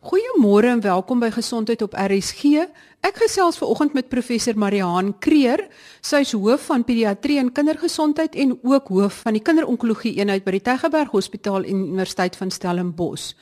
Goeiemôre 0.00 0.64
en 0.64 0.80
welkom 0.80 1.20
by 1.20 1.28
Gesondheid 1.28 1.82
op 1.84 1.92
RSG. 1.92 2.62
Ek 3.04 3.18
gesels 3.20 3.58
ver 3.60 3.68
oggend 3.68 3.92
met 3.92 4.06
professor 4.08 4.56
Mariaan 4.56 5.10
Kreer. 5.20 5.66
Sy 6.00 6.22
is 6.24 6.30
hoof 6.32 6.62
van 6.70 6.86
pediatrie 6.88 7.36
en 7.36 7.50
kindergesondheid 7.52 8.38
en 8.40 8.54
ook 8.64 8.88
hoof 8.88 9.18
van 9.26 9.36
die 9.36 9.42
kinderonkologie 9.44 10.14
eenheid 10.16 10.46
by 10.46 10.54
die 10.56 10.62
Tygerberg 10.64 11.12
Hospitaal 11.12 11.68
en 11.68 11.82
Universiteit 11.90 12.38
van 12.40 12.48
Stellenbosch. 12.48 13.34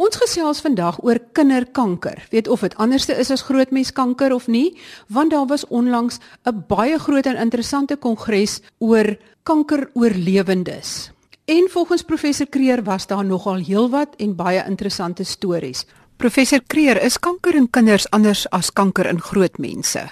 Ons 0.00 0.16
gesels 0.22 0.62
vandag 0.64 0.96
oor 1.04 1.20
kinderkanker. 1.36 2.24
Weet 2.32 2.48
of 2.48 2.64
dit 2.64 2.76
anderste 2.80 3.12
is 3.12 3.34
as 3.36 3.44
grootmenskanker 3.44 4.32
of 4.32 4.48
nie, 4.48 4.78
want 5.12 5.36
daar 5.36 5.44
was 5.52 5.68
onlangs 5.68 6.20
'n 6.48 6.64
baie 6.72 6.96
groot 6.98 7.26
en 7.26 7.36
interessante 7.36 7.96
kongres 7.96 8.62
oor 8.78 9.18
kankeroorlewendes. 9.44 11.15
En 11.46 11.68
volgens 11.70 12.02
professor 12.02 12.46
Kreer 12.46 12.82
was 12.82 13.06
daar 13.06 13.24
nogal 13.24 13.60
heelwat 13.62 14.16
en 14.16 14.34
baie 14.34 14.64
interessante 14.66 15.24
stories. 15.24 15.84
Professor 16.16 16.60
Kreer, 16.66 16.98
is 17.02 17.18
kanker 17.18 17.54
in 17.54 17.70
kinders 17.70 18.10
anders 18.10 18.48
as 18.50 18.72
kanker 18.72 19.06
in 19.06 19.20
groot 19.20 19.58
mense? 19.58 20.02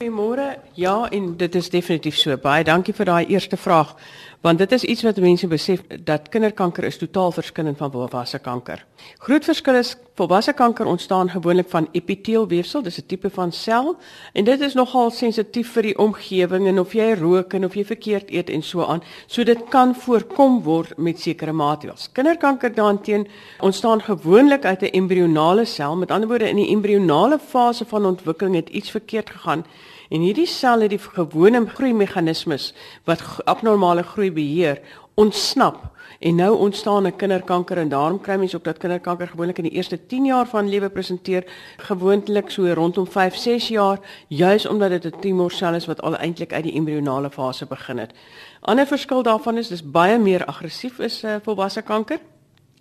Goeiemôre. 0.00 0.56
Ja, 0.72 1.10
en 1.10 1.36
dit 1.36 1.54
is 1.54 1.70
definitief 1.70 2.16
so. 2.16 2.36
Baie 2.40 2.64
dankie 2.64 2.94
vir 2.96 3.04
daai 3.04 3.26
eerste 3.34 3.58
vraag 3.60 3.92
want 4.40 4.58
dit 4.58 4.72
is 4.72 4.84
iets 4.88 5.02
wat 5.04 5.18
mense 5.20 5.46
besef 5.46 5.82
dat 6.08 6.28
kinderkanker 6.32 6.86
is 6.88 6.96
totaal 6.96 7.32
verskillend 7.36 7.76
van 7.76 7.90
volwasse 7.92 8.38
kanker. 8.40 8.80
Groot 9.20 9.44
verskil 9.44 9.76
is 9.76 9.90
volwasse 10.16 10.54
kanker 10.56 10.88
ontstaan 10.88 11.28
gewoonlik 11.30 11.68
van 11.68 11.88
epiteelweefsel, 11.92 12.82
dis 12.82 12.98
'n 12.98 13.06
tipe 13.06 13.30
van 13.30 13.52
sel 13.52 13.96
en 14.32 14.44
dit 14.44 14.60
is 14.60 14.74
nogal 14.74 15.10
sensitief 15.10 15.72
vir 15.72 15.82
die 15.82 15.98
omgewing 15.98 16.66
en 16.66 16.80
of 16.80 16.92
jy 16.92 17.12
rook 17.20 17.52
en 17.52 17.64
of 17.64 17.74
jy 17.74 17.84
verkeerd 17.84 18.30
eet 18.30 18.50
en 18.50 18.62
so 18.62 18.84
aan. 18.84 19.02
So 19.26 19.44
dit 19.44 19.68
kan 19.68 19.94
voorkom 19.94 20.62
word 20.62 20.96
met 20.98 21.20
sekere 21.20 21.52
maatreëls. 21.52 22.08
Kinderkanker 22.12 22.74
daarteen 22.74 23.28
ontstaan 23.60 24.00
gewoonlik 24.00 24.64
uit 24.64 24.82
'n 24.82 24.96
embrionale 24.96 25.64
sel, 25.64 25.96
met 25.96 26.10
ander 26.10 26.28
woorde 26.28 26.48
in 26.48 26.56
die 26.56 26.70
embrionale 26.70 27.38
fase 27.38 27.84
van 27.84 28.06
ontwikkeling 28.06 28.54
het 28.54 28.68
iets 28.68 28.90
verkeerd 28.90 29.30
gegaan 29.30 29.64
En 30.10 30.24
hierdie 30.26 30.48
sel 30.50 30.82
het 30.82 30.90
die 30.90 30.98
gewone 30.98 31.62
groei 31.70 31.92
meganismes 31.94 32.72
wat 33.06 33.22
abnormale 33.46 34.02
groei 34.02 34.32
beheer 34.34 34.80
ontsnap 35.14 35.84
en 36.18 36.34
nou 36.34 36.56
ontstaan 36.58 37.06
'n 37.06 37.16
kinderkanker 37.16 37.78
en 37.78 37.88
daarom 37.88 38.20
kry 38.20 38.36
mense 38.36 38.56
ook 38.56 38.64
dat 38.64 38.78
kinderkanker 38.78 39.28
gewoonlik 39.28 39.58
in 39.58 39.64
die 39.64 39.72
eerste 39.72 40.06
10 40.06 40.24
jaar 40.24 40.46
van 40.46 40.68
lewe 40.68 40.88
presenteer 40.88 41.44
gewoonlik 41.76 42.50
so 42.50 42.72
rondom 42.72 43.06
5 43.06 43.36
6 43.36 43.68
jaar 43.68 43.98
juis 44.28 44.66
omdat 44.66 44.90
dit 44.90 45.04
'n 45.04 45.20
tumorsel 45.20 45.74
is 45.74 45.86
wat 45.86 46.02
al 46.02 46.16
eintlik 46.16 46.52
uit 46.52 46.64
die 46.64 46.74
embrionale 46.74 47.30
fase 47.30 47.66
begin 47.66 47.98
het. 47.98 48.12
Ander 48.60 48.86
verskil 48.86 49.22
daarvan 49.22 49.58
is 49.58 49.68
dis 49.68 49.90
baie 49.90 50.18
meer 50.18 50.44
aggressief 50.44 50.98
is 50.98 51.24
uh, 51.24 51.36
volwasse 51.42 51.82
kanker. 51.82 52.18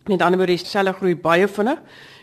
Met 0.05 0.21
ander 0.21 0.38
woorde 0.38 0.55
die 0.55 0.66
selle 0.66 0.93
groei 0.93 1.16
baie 1.16 1.47
vinnig 1.47 1.80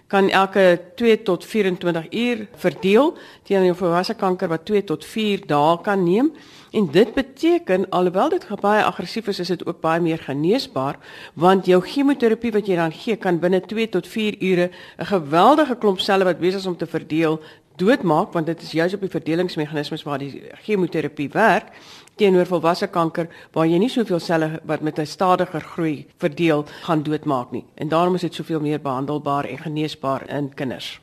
kan 0.06 0.30
elke 0.30 0.80
2 0.94 1.22
tot 1.22 1.44
24 1.44 2.06
uur 2.12 2.46
verdeel 2.54 3.16
teenoor 3.42 3.70
'n 3.70 3.74
volwasse 3.74 4.14
kanker 4.14 4.48
wat 4.48 4.64
2 4.64 4.84
tot 4.84 5.04
4 5.04 5.46
dae 5.46 5.80
kan 5.82 6.02
neem. 6.02 6.32
En 6.70 6.88
dit 6.90 7.14
beteken 7.14 7.88
alhoewel 7.88 8.28
dit 8.28 8.46
baie 8.60 8.82
aggressief 8.82 9.26
is, 9.26 9.38
is 9.38 9.48
dit 9.48 9.66
ook 9.66 9.80
baie 9.80 10.00
meer 10.00 10.18
geneesbaar 10.18 10.96
want 11.34 11.66
jou 11.66 11.82
chemoterapie 11.82 12.52
wat 12.52 12.66
jy 12.66 12.76
dan 12.76 12.92
gee 12.92 13.16
kan 13.16 13.38
binne 13.38 13.60
2 13.60 13.88
tot 13.88 14.06
4 14.06 14.34
ure 14.40 14.70
'n 14.98 15.04
geweldige 15.04 15.76
klomp 15.76 16.00
selle 16.00 16.24
wat 16.24 16.38
besig 16.38 16.60
is 16.60 16.66
om 16.66 16.76
te 16.76 16.86
verdeel 16.86 17.40
doodmaak 17.76 18.32
want 18.32 18.46
dit 18.46 18.62
is 18.62 18.72
juis 18.72 18.94
op 18.94 19.00
die 19.00 19.10
verdelingsmeganismes 19.10 20.02
waar 20.02 20.18
die 20.18 20.42
chemoterapie 20.64 21.28
werk 21.32 21.72
teenoor 22.16 22.46
volwasse 22.46 22.86
kanker 22.86 23.28
waar 23.52 23.66
jy 23.66 23.78
nie 23.78 23.90
soveel 23.92 24.20
selle 24.20 24.60
wat 24.64 24.80
met 24.80 24.98
'n 24.98 25.06
stadiger 25.06 25.60
groei 25.60 26.06
verdeel 26.18 26.64
gaan 26.82 27.02
doodmaak 27.02 27.52
nie. 27.52 27.64
En 27.74 27.88
daarom 27.88 28.14
is 28.14 28.20
dit 28.20 28.34
soveel 28.34 28.60
meer 28.60 28.80
behandelbaar 28.80 29.44
en 29.44 29.58
geneesbaar 29.58 30.28
in 30.28 30.54
kinders. 30.54 31.00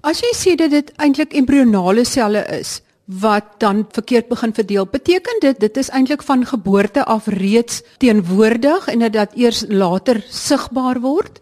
As 0.00 0.20
jy 0.20 0.32
sê 0.34 0.54
dat 0.56 0.70
dit 0.70 0.92
eintlik 0.96 1.32
embrionale 1.32 2.04
selle 2.04 2.44
is 2.58 2.82
wat 3.04 3.44
dan 3.58 3.86
verkeerd 3.92 4.28
begin 4.28 4.54
verdeel, 4.54 4.86
beteken 4.86 5.40
dit 5.40 5.60
dit 5.60 5.76
is 5.76 5.88
eintlik 5.88 6.22
van 6.22 6.46
geboorte 6.46 7.04
af 7.04 7.26
reeds 7.26 7.82
teenwoordig 7.98 8.88
en 8.88 8.98
dat 8.98 9.12
dit 9.12 9.36
eers 9.36 9.64
later 9.68 10.24
sigbaar 10.28 11.00
word? 11.00 11.40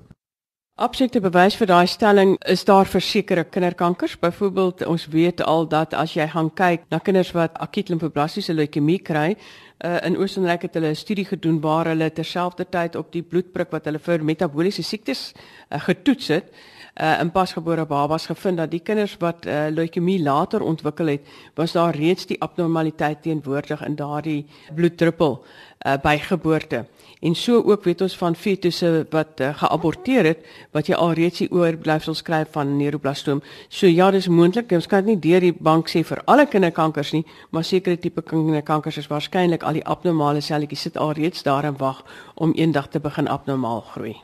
Absolute 0.81 1.21
bewys 1.21 1.53
vir 1.61 1.69
daai 1.69 1.85
stelling 1.87 2.31
is 2.49 2.63
daar 2.65 2.89
vir 2.89 3.03
sekere 3.05 3.43
kinderkankers. 3.45 4.15
Byvoorbeeld, 4.17 4.87
ons 4.89 5.05
weet 5.13 5.43
al 5.45 5.67
dat 5.69 5.93
as 5.93 6.15
jy 6.17 6.25
gaan 6.33 6.49
kyk 6.49 6.87
na 6.89 6.97
kinders 6.99 7.35
wat 7.37 7.59
akuut 7.61 7.91
limfoblastiese 7.93 8.55
leukemie 8.57 8.97
kry, 9.05 9.35
uh, 9.85 9.99
in 10.09 10.17
Oostenryk 10.17 10.63
het 10.65 10.75
hulle 10.81 10.95
'n 10.95 10.97
studie 10.97 11.27
gedoen 11.29 11.61
waar 11.61 11.93
hulle 11.93 12.09
terselfdertyd 12.11 12.97
op 12.97 13.13
die 13.13 13.23
bloedprik 13.23 13.71
wat 13.71 13.85
hulle 13.85 13.99
vir 13.99 14.25
metabooliese 14.25 14.83
siektes 14.83 15.35
uh, 15.37 15.79
getoets 15.79 16.29
het, 16.29 16.49
uh, 17.01 17.21
in 17.21 17.31
pasgebore 17.31 17.87
babas 17.87 18.27
gevind 18.27 18.57
dat 18.57 18.71
die 18.71 18.83
kinders 18.85 19.17
wat 19.21 19.47
uh, 19.47 19.67
leukemie 19.71 20.21
later 20.23 20.63
ontwikkel 20.63 21.07
het, 21.07 21.29
was 21.55 21.73
daar 21.73 21.97
reeds 21.97 22.27
die 22.27 22.41
abnormaliteit 22.41 23.23
teenwoordig 23.23 23.85
in 23.87 23.97
daardie 23.97 24.47
bloeddruppel 24.75 25.45
uh, 25.87 25.95
by 26.03 26.19
geboorte. 26.19 26.85
En 27.23 27.35
so 27.35 27.63
ook 27.63 27.85
weet 27.85 28.01
ons 28.01 28.17
van 28.19 28.35
fetusse 28.35 29.07
wat 29.11 29.41
uh, 29.41 29.53
geaborteer 29.55 30.27
het 30.27 30.47
wat 30.75 30.89
jy 30.91 30.97
alreeds 30.99 31.45
die 31.45 31.51
oorblyfsels 31.55 32.19
skryf 32.19 32.51
van 32.57 32.77
neuroblastoom. 32.77 33.43
So 33.69 33.87
ja, 33.87 34.11
dis 34.11 34.29
moontlik. 34.29 34.73
Ons 34.75 34.91
kan 34.91 35.05
dit 35.05 35.15
nie 35.15 35.31
deur 35.31 35.47
die 35.47 35.55
bank 35.55 35.91
sê 35.93 36.03
vir 36.07 36.23
alle 36.27 36.49
kinderkankers 36.51 37.13
nie, 37.15 37.23
maar 37.51 37.65
sekere 37.65 38.01
tipe 38.01 38.27
kinderkankers 38.27 38.99
is 38.99 39.11
waarskynlik 39.13 39.63
al 39.63 39.79
die 39.79 39.87
abnormale 39.87 40.43
selletjies 40.43 40.89
sit 40.89 40.99
alreeds 40.99 41.47
daar 41.47 41.71
en 41.71 41.79
wag 41.79 42.03
om 42.35 42.59
eendag 42.59 42.91
te 42.91 43.01
begin 43.01 43.31
abnormaal 43.31 43.87
groei. 43.95 44.19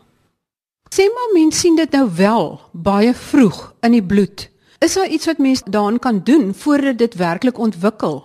Sê 0.88 1.04
maar 1.15 1.32
mense 1.34 1.59
sien 1.59 1.76
dit 1.76 1.91
nou 1.91 2.09
wel 2.16 2.60
baie 2.72 3.15
vroeg 3.15 3.75
in 3.81 3.93
die 3.93 4.03
bloed. 4.03 4.49
Is 4.78 4.94
daar 4.94 5.09
iets 5.09 5.26
wat 5.26 5.38
mense 5.38 5.71
daaraan 5.71 5.99
kan 5.99 6.21
doen 6.25 6.54
voordat 6.54 6.99
dit 6.99 7.15
werklik 7.15 7.59
ontwikkel? 7.59 8.25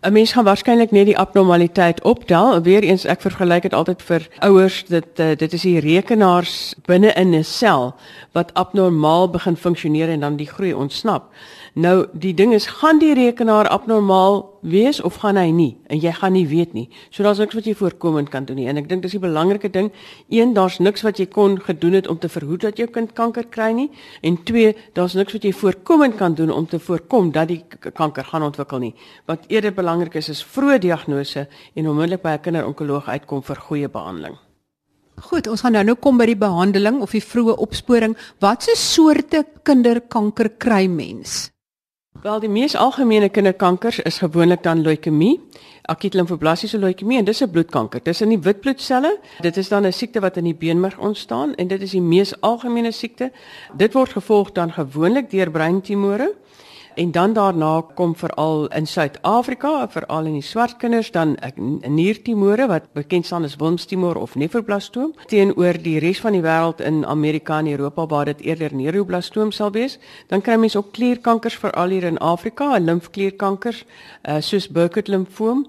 'n 0.00 0.12
Mens 0.12 0.32
gaan 0.32 0.44
waarskynlik 0.44 0.90
net 0.90 1.06
die 1.06 1.18
abnormaliteit 1.18 2.02
optel. 2.02 2.62
Weereens 2.62 3.04
ek 3.04 3.20
vergelyk 3.20 3.62
dit 3.62 3.74
altyd 3.74 4.02
vir 4.02 4.28
ouers 4.38 4.84
dat 4.86 5.18
uh, 5.18 5.34
dit 5.36 5.52
is 5.52 5.62
die 5.62 5.80
rekenaars 5.80 6.74
binne 6.86 7.12
in 7.12 7.34
'n 7.34 7.44
sel 7.44 7.94
wat 8.32 8.54
abnormaal 8.54 9.30
begin 9.30 9.56
funksioneer 9.56 10.08
en 10.08 10.20
dan 10.20 10.36
die 10.36 10.46
groei 10.46 10.74
ontsnap. 10.74 11.34
Nou 11.74 12.06
die 12.12 12.34
ding 12.34 12.54
is 12.54 12.66
gaan 12.66 12.98
die 12.98 13.14
rekenaar 13.14 13.68
abnormaal 13.68 14.57
wees 14.60 15.00
of 15.00 15.20
gaan 15.22 15.36
hy 15.36 15.50
nie 15.54 15.70
en 15.86 16.00
jy 16.00 16.12
gaan 16.12 16.32
nie 16.32 16.46
weet 16.48 16.72
nie. 16.74 16.88
So 17.10 17.22
daar's 17.22 17.38
niks 17.38 17.54
wat 17.54 17.66
jy 17.66 17.74
voorkomend 17.78 18.30
kan 18.32 18.44
doen 18.48 18.56
nie. 18.56 18.66
En 18.70 18.80
ek 18.80 18.88
dink 18.88 19.02
dis 19.02 19.14
die 19.16 19.22
belangrike 19.22 19.70
ding. 19.72 19.90
Een, 20.28 20.54
daar's 20.56 20.78
niks 20.78 21.04
wat 21.06 21.18
jy 21.18 21.28
kon 21.32 21.58
gedoen 21.60 21.98
het 21.98 22.08
om 22.08 22.18
te 22.18 22.28
verhoed 22.28 22.66
dat 22.66 22.78
jou 22.78 22.88
kind 22.92 23.12
kanker 23.12 23.46
kry 23.50 23.70
nie. 23.76 23.88
En 24.22 24.40
twee, 24.48 24.74
daar's 24.94 25.14
niks 25.18 25.36
wat 25.36 25.46
jy 25.46 25.52
voorkomend 25.52 26.18
kan 26.18 26.34
doen 26.34 26.50
om 26.54 26.66
te 26.66 26.78
voorkom 26.78 27.32
dat 27.32 27.48
die 27.48 27.62
kanker 27.94 28.24
gaan 28.24 28.42
ontwikkel 28.42 28.78
nie. 28.78 28.94
Wat 29.26 29.46
eerder 29.48 29.74
belangrik 29.74 30.18
is 30.18 30.28
is 30.28 30.44
vroeë 30.44 30.78
diagnose 30.82 31.48
en 31.74 31.88
onmiddellik 31.88 32.22
by 32.22 32.36
'n 32.36 32.40
kinderonkoloog 32.40 33.08
uitkom 33.08 33.42
vir 33.42 33.56
goeie 33.56 33.88
behandeling. 33.88 34.38
Goed, 35.18 35.48
ons 35.50 35.60
gaan 35.60 35.72
nou 35.72 35.84
nou 35.84 35.96
kom 35.96 36.18
by 36.18 36.26
die 36.26 36.38
behandeling 36.38 37.00
of 37.02 37.10
die 37.10 37.22
vroeë 37.24 37.56
opsporing. 37.58 38.16
Watse 38.38 38.76
soorte 38.76 39.44
kinderkanker 39.66 40.48
kry 40.58 40.86
mens? 40.86 41.50
Wel 42.22 42.40
die 42.42 42.48
mees 42.50 42.74
algemene 42.74 43.28
kinderkankers 43.30 44.00
is 44.02 44.16
gewoonlik 44.18 44.62
dan 44.62 44.80
leukemie, 44.82 45.36
akuut 45.86 46.16
limfoblastiese 46.18 46.78
leukemie 46.78 47.18
en 47.18 47.24
dis 47.24 47.42
'n 47.42 47.50
bloedkanker. 47.50 48.00
Dis 48.02 48.20
in 48.20 48.28
die 48.28 48.40
wit 48.40 48.60
bloedselle. 48.60 49.18
Dit 49.40 49.56
is 49.56 49.68
dan 49.68 49.86
'n 49.86 49.92
siekte 49.92 50.20
wat 50.20 50.36
in 50.36 50.44
die 50.44 50.54
beenmerg 50.54 50.98
ontstaan 50.98 51.54
en 51.54 51.68
dit 51.68 51.82
is 51.82 51.90
die 51.90 52.00
mees 52.00 52.40
algemene 52.40 52.90
siekte. 52.92 53.30
Dit 53.76 53.92
word 53.92 54.10
gevolg 54.10 54.52
dan 54.52 54.72
gewoonlik 54.72 55.30
deur 55.30 55.50
breintumore 55.50 56.34
en 56.98 57.10
dan 57.10 57.32
daarna 57.32 57.82
kom 57.94 58.16
veral 58.16 58.66
in 58.66 58.86
Suid-Afrika, 58.86 59.88
veral 59.88 60.26
in 60.26 60.32
die 60.32 60.42
swart 60.42 60.76
kinders 60.76 61.10
dan 61.10 61.36
'n 61.54 61.94
niertumore 61.94 62.66
wat 62.66 62.92
bekend 62.92 63.26
staan 63.26 63.44
as 63.44 63.56
Wilms-tumor 63.56 64.16
of 64.16 64.34
nefroblastoom 64.34 65.14
teenoor 65.26 65.82
die 65.82 65.98
res 65.98 66.20
van 66.20 66.32
die 66.32 66.42
wêreld 66.42 66.80
in 66.80 67.06
Amerika 67.06 67.58
en 67.58 67.68
Europa 67.70 68.06
waar 68.06 68.24
dit 68.24 68.40
eerder 68.40 68.74
neuroblastoom 68.74 69.50
sal 69.50 69.70
wees. 69.70 69.98
Dan 70.26 70.40
kry 70.40 70.56
mense 70.56 70.78
ook 70.78 70.92
klierkankers 70.92 71.56
veral 71.56 71.88
hier 71.88 72.04
in 72.04 72.18
Afrika, 72.18 72.78
limfklierkankers 72.78 73.84
uh, 74.28 74.36
soos 74.40 74.68
Burkitt 74.68 75.08
limfoom 75.08 75.66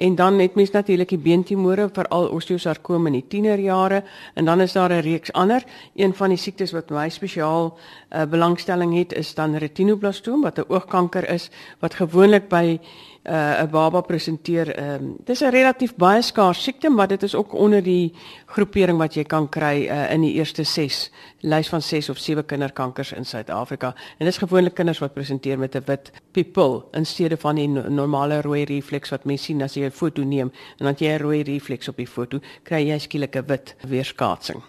en 0.00 0.14
dan 0.14 0.38
het 0.38 0.54
mens 0.54 0.70
natuurlik 0.70 1.08
die 1.08 1.18
beentumore 1.18 1.88
veral 1.92 2.28
osteosarkoom 2.28 3.06
in 3.06 3.12
die 3.12 3.26
tienerjare. 3.28 4.02
En 4.34 4.44
dan 4.44 4.60
is 4.60 4.72
daar 4.72 4.90
'n 4.90 5.00
reeks 5.00 5.32
ander. 5.32 5.64
Een 5.94 6.14
van 6.14 6.28
die 6.28 6.38
siektes 6.38 6.72
wat 6.72 6.90
my 6.90 7.08
spesiaal 7.08 7.78
uh, 8.10 8.22
belangstelling 8.24 8.96
het 8.98 9.12
is 9.12 9.34
dan 9.34 9.56
retinoblastoom 9.56 10.42
wat 10.42 10.58
'n 10.58 10.64
oogkanker 10.68 11.28
is 11.28 11.50
wat 11.78 11.94
gewoonlik 11.94 12.48
by 12.48 12.80
uh, 13.24 13.62
'n 13.62 13.70
baba 13.70 14.00
presenteer. 14.00 14.74
Ehm 14.74 14.94
um, 14.94 15.16
dis 15.24 15.40
'n 15.40 15.50
relatief 15.50 15.94
baie 15.96 16.22
skaars 16.22 16.62
siekte, 16.62 16.88
maar 16.88 17.08
dit 17.08 17.22
is 17.22 17.34
ook 17.34 17.52
onder 17.54 17.82
die 17.82 18.12
groepering 18.46 18.98
wat 18.98 19.14
jy 19.14 19.24
kan 19.24 19.48
kry 19.48 19.86
uh, 19.86 20.12
in 20.12 20.20
die 20.20 20.32
eerste 20.32 20.64
6 20.64 21.10
lys 21.40 21.68
van 21.68 21.82
6 21.82 22.08
of 22.08 22.18
7 22.18 22.46
kinderkankers 22.46 23.12
in 23.12 23.24
Suid-Afrika. 23.24 23.94
En 24.18 24.26
dis 24.26 24.38
gewoonlik 24.38 24.74
kinders 24.74 24.98
wat 24.98 25.12
presenteer 25.12 25.58
met 25.58 25.74
'n 25.74 25.82
wit 25.86 26.12
pupil 26.30 26.88
in 26.92 27.06
steede 27.06 27.36
van 27.36 27.54
die 27.54 27.68
normale 27.68 28.40
rooi 28.40 28.64
refleks 28.64 29.10
wat 29.10 29.24
mens 29.24 29.42
sien 29.42 29.62
as 29.62 29.74
jy 29.74 29.84
'n 29.84 29.90
foto 29.90 30.22
neem 30.22 30.52
en 30.78 30.84
dan 30.84 30.94
jy 30.98 31.12
'n 31.12 31.22
rooi 31.22 31.42
refleks 31.42 31.88
op 31.88 31.96
die 31.96 32.06
foto, 32.06 32.40
kry 32.62 32.88
jy 32.88 32.98
skielik 32.98 33.36
'n 33.36 33.46
wit 33.46 33.74
weerskaatsing. 33.80 34.62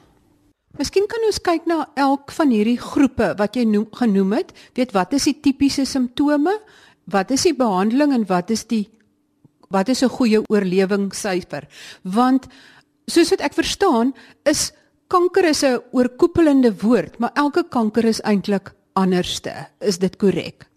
Miskien 0.79 1.07
kan 1.11 1.23
ons 1.27 1.39
kyk 1.43 1.65
na 1.67 1.83
elk 1.99 2.31
van 2.31 2.51
hierdie 2.53 2.79
groepe 2.79 3.33
wat 3.39 3.57
jy 3.59 3.65
noem, 3.67 3.89
genoem 3.91 4.37
het. 4.39 4.53
Weet 4.77 4.93
wat 4.95 5.13
is 5.17 5.27
die 5.27 5.35
tipiese 5.43 5.85
simptome? 5.85 6.53
Wat 7.11 7.31
is 7.31 7.43
die 7.43 7.55
behandeling 7.57 8.13
en 8.15 8.27
wat 8.29 8.51
is 8.53 8.63
die 8.69 8.87
wat 9.71 9.87
is 9.87 10.03
'n 10.03 10.09
goeie 10.09 10.41
oorlewingssyfer? 10.51 11.67
Want 12.03 12.47
soos 13.07 13.29
wat 13.29 13.41
ek 13.41 13.53
verstaan, 13.53 14.13
is 14.43 14.71
kanker 15.07 15.45
is 15.45 15.63
'n 15.63 15.79
oorkoepelende 15.91 16.71
woord, 16.81 17.19
maar 17.19 17.31
elke 17.35 17.63
kanker 17.63 18.05
is 18.05 18.21
eintlik 18.21 18.73
anderste. 18.93 19.67
Is 19.79 19.97
dit 19.97 20.17
korrek? 20.17 20.70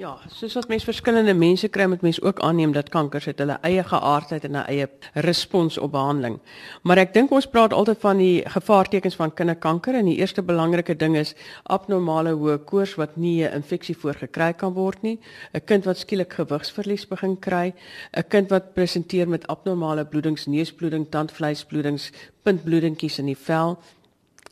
Ja, 0.00 0.14
soos 0.32 0.54
wat 0.56 0.70
mense 0.72 0.86
verskillende 0.88 1.34
mense 1.36 1.68
kry, 1.68 1.84
moet 1.84 2.00
mense 2.00 2.22
ook 2.24 2.38
aanneem 2.40 2.70
dat 2.72 2.88
kankers 2.88 3.26
het 3.28 3.42
hulle 3.42 3.58
eie 3.60 3.82
geaardheid 3.84 4.44
en 4.48 4.56
'n 4.56 4.64
eie 4.64 4.86
respons 5.14 5.76
op 5.78 5.92
behandeling. 5.92 6.38
Maar 6.82 6.98
ek 6.98 7.12
dink 7.14 7.30
ons 7.30 7.46
praat 7.46 7.72
altyd 7.72 7.98
van 8.00 8.16
die 8.16 8.42
gevaartekens 8.48 9.14
van 9.14 9.34
kinderkanker 9.34 9.94
en 9.94 10.04
die 10.04 10.16
eerste 10.16 10.42
belangrike 10.42 10.96
ding 10.96 11.16
is 11.16 11.34
abnormale 11.62 12.32
hoë 12.32 12.64
koors 12.64 12.94
wat 12.94 13.16
nie 13.16 13.44
'n 13.44 13.52
infeksie 13.52 13.96
voorgekry 13.96 14.52
kan 14.52 14.72
word 14.72 15.02
nie, 15.02 15.18
'n 15.52 15.64
kind 15.64 15.84
wat 15.84 15.98
skielik 15.98 16.32
gewigsverlies 16.32 17.06
begin 17.08 17.38
kry, 17.38 17.74
'n 18.16 18.28
kind 18.28 18.48
wat 18.50 18.72
presenteer 18.74 19.28
met 19.28 19.46
abnormale 19.46 20.06
bloedings, 20.06 20.46
neusbloeding, 20.46 21.06
tandvleisbloedings, 21.10 22.12
puntbloedingkies 22.42 23.18
in 23.18 23.26
die 23.26 23.36
vel, 23.36 23.78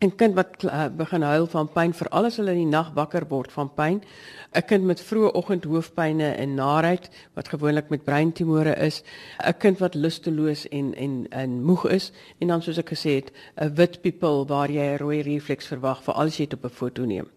'n 0.01 0.15
kind 0.17 0.35
wat 0.35 0.65
uh, 0.65 0.87
begin 0.97 1.23
huil 1.23 1.47
van 1.47 1.69
pyn 1.73 1.93
veral 1.93 2.25
as 2.25 2.37
hulle 2.37 2.51
in 2.51 2.63
die 2.63 2.73
nag 2.77 2.93
wakker 2.95 3.27
word 3.29 3.53
van 3.53 3.69
pyn 3.75 4.01
'n 4.53 4.65
kind 4.67 4.85
met 4.85 5.01
vroeë 5.01 5.33
oggend 5.33 5.65
hoofpynne 5.65 6.31
en 6.43 6.55
naait 6.55 7.11
wat 7.35 7.49
gewoonlik 7.49 7.89
met 7.89 8.05
breintumore 8.05 8.75
is. 8.75 9.03
'n 9.47 9.57
kind 9.59 9.79
wat 9.79 9.95
lusteloos 9.95 10.69
en 10.69 10.95
en 10.95 11.27
en 11.29 11.63
moeg 11.63 11.89
is. 11.89 12.13
En 12.39 12.49
dan 12.49 12.63
soos 12.63 12.79
ek 12.79 12.91
gesê 12.91 13.11
het 13.11 13.33
'n 13.57 13.75
wit 13.75 14.01
pupil 14.01 14.47
waar 14.47 14.71
jy 14.71 14.83
'n 14.83 14.97
rooi 14.97 15.23
refleks 15.23 15.67
verwag 15.67 16.03
vir 16.03 16.15
alles 16.15 16.37
jy 16.37 16.47
dit 16.47 16.59
op 16.59 16.65
'n 16.65 16.75
foto 16.75 17.05
neem. 17.05 17.29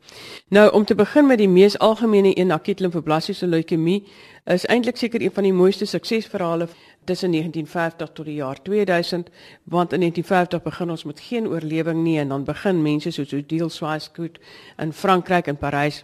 Nou 0.48 0.71
om 0.71 0.86
te 0.86 0.95
begin 0.95 1.27
met 1.27 1.38
die 1.38 1.50
mees 1.50 1.77
algemene 1.77 2.39
een 2.39 2.51
akute 2.51 2.83
limfoblastiese 2.83 3.48
leukemie 3.48 4.04
is 4.44 4.65
eintlik 4.65 4.98
seker 4.98 5.21
een 5.21 5.31
van 5.31 5.44
die 5.44 5.54
mooiste 5.54 5.86
suksesverhale 5.86 6.68
tussen 7.03 7.31
1950 7.31 8.09
tot 8.13 8.25
die 8.25 8.35
jaar 8.35 8.61
2000 8.61 9.29
want 9.63 9.94
in 9.94 10.00
1950 10.00 10.61
begin 10.61 10.89
ons 10.89 11.03
met 11.03 11.19
geen 11.19 11.47
oorlewing 11.47 12.03
nie 12.03 12.19
en 12.19 12.27
dan 12.27 12.44
begin 12.44 12.81
mense 12.81 13.11
soos 13.11 13.33
Odile 13.33 13.69
Swaisgood 13.69 14.39
in 14.77 14.94
Frankryk 14.94 15.47
en 15.47 15.57
Parys 15.57 16.03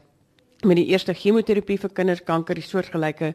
met 0.68 0.76
die 0.76 0.90
eerste 0.92 1.14
chemoterapie 1.16 1.78
vir 1.80 1.92
kinderkanker 1.96 2.58
die 2.60 2.66
soortgelyke 2.66 3.30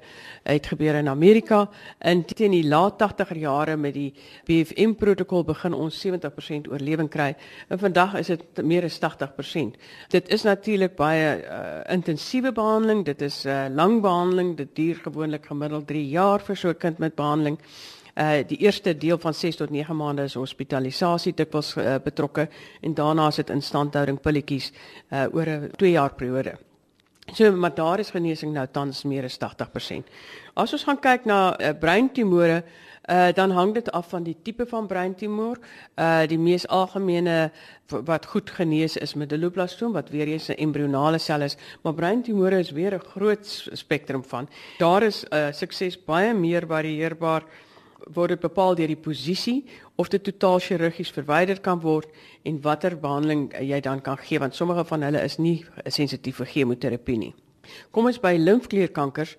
het 0.44 0.66
gebeur 0.68 0.98
in 0.98 1.08
Amerika 1.08 1.62
in 2.04 2.20
teen 2.28 2.52
die 2.52 2.66
laat 2.68 2.98
80er 3.00 3.38
jare 3.40 3.76
met 3.80 3.94
die 3.96 4.10
BFM 4.44 4.92
protokol 5.00 5.44
begin 5.48 5.72
ons 5.72 5.96
70% 6.04 6.68
oorlewing 6.68 7.08
kry 7.08 7.30
en 7.68 7.80
vandag 7.80 8.18
is 8.20 8.28
dit 8.28 8.60
meer 8.62 8.84
as 8.84 8.98
80%. 9.00 9.78
Dit 10.12 10.28
is 10.28 10.44
natuurlik 10.44 10.96
baie 10.96 11.30
uh, 11.40 11.80
intensiewe 11.94 12.52
behandeling, 12.52 13.04
dit 13.04 13.22
is 13.22 13.44
'n 13.44 13.48
uh, 13.48 13.74
lang 13.74 14.02
behandeling, 14.02 14.56
dit 14.56 14.76
duur 14.76 15.00
gewoonlik 15.08 15.46
gemiddeld 15.46 15.86
3 15.86 16.08
jaar 16.08 16.40
vir 16.40 16.56
so 16.56 16.68
'n 16.68 16.76
kind 16.76 16.98
met 16.98 17.14
behandeling. 17.14 17.58
Uh 18.14 18.44
die 18.46 18.58
eerste 18.58 18.98
deel 18.98 19.18
van 19.18 19.34
6 19.34 19.56
tot 19.56 19.70
9 19.70 19.96
maande 19.96 20.22
is 20.22 20.34
hospitalisasie 20.34 21.34
dikwels 21.34 21.76
uh, 21.76 21.96
betrokke 22.04 22.48
en 22.82 22.94
daarna 22.94 23.28
is 23.28 23.36
dit 23.36 23.50
instandhouding 23.50 24.20
pilletjies 24.20 24.72
uh 25.10 25.26
oor 25.32 25.48
'n 25.48 25.70
2 25.76 25.90
jaar 25.90 26.14
periode. 26.14 26.73
So 27.32 27.52
maar 27.52 27.74
daar 27.74 27.98
is 27.98 28.10
genesing 28.10 28.52
nou 28.52 28.66
tans 28.70 29.02
meer 29.02 29.24
as 29.24 29.38
80%. 29.38 30.10
As 30.54 30.72
ons 30.72 30.84
gaan 30.84 31.00
kyk 31.00 31.24
na 31.24 31.54
uh, 31.56 31.70
breintumore, 31.80 32.64
uh, 33.08 33.32
dan 33.32 33.50
hang 33.50 33.72
dit 33.74 33.90
af 33.92 34.08
van 34.12 34.22
die 34.22 34.36
tipe 34.42 34.66
van 34.66 34.86
breintumor. 34.86 35.58
Uh 35.96 36.26
die 36.28 36.38
mees 36.38 36.66
algemene 36.68 37.50
wat 37.88 38.26
goed 38.26 38.50
genees 38.50 38.96
is 38.96 39.14
medulloblastoom 39.14 39.92
wat 39.92 40.10
weer 40.10 40.26
eens 40.26 40.48
'n 40.48 40.60
embrionale 40.60 41.18
sel 41.18 41.40
is, 41.40 41.56
maar 41.82 41.94
breintumore 41.94 42.58
is 42.58 42.70
weer 42.70 42.94
'n 42.94 43.08
groot 43.14 43.68
spektrum 43.72 44.24
van. 44.24 44.48
Daar 44.78 45.02
is 45.02 45.24
uh, 45.30 45.52
sukses 45.52 46.04
baie 46.04 46.34
meer 46.34 46.66
varieerbaar 46.66 47.42
word 48.12 48.34
dit 48.34 48.40
bepaal 48.40 48.74
deur 48.74 48.90
die 48.90 49.00
posisie 49.00 49.64
of 49.96 50.08
dit 50.08 50.22
totaal 50.24 50.60
chirurgies 50.60 51.12
verwyder 51.14 51.60
kan 51.60 51.80
word 51.80 52.08
en 52.44 52.60
watter 52.62 52.96
behandeling 53.00 53.48
jy 53.60 53.80
dan 53.80 54.00
kan 54.00 54.18
gee 54.18 54.38
want 54.38 54.54
sommige 54.54 54.84
van 54.84 55.02
hulle 55.02 55.22
is 55.24 55.38
nie 55.38 55.64
sensitief 55.86 56.36
vir 56.36 56.46
chemoterapie 56.46 57.18
nie. 57.18 57.34
Kom 57.90 58.08
ons 58.10 58.18
by 58.20 58.34
limfklierkankers, 58.36 59.36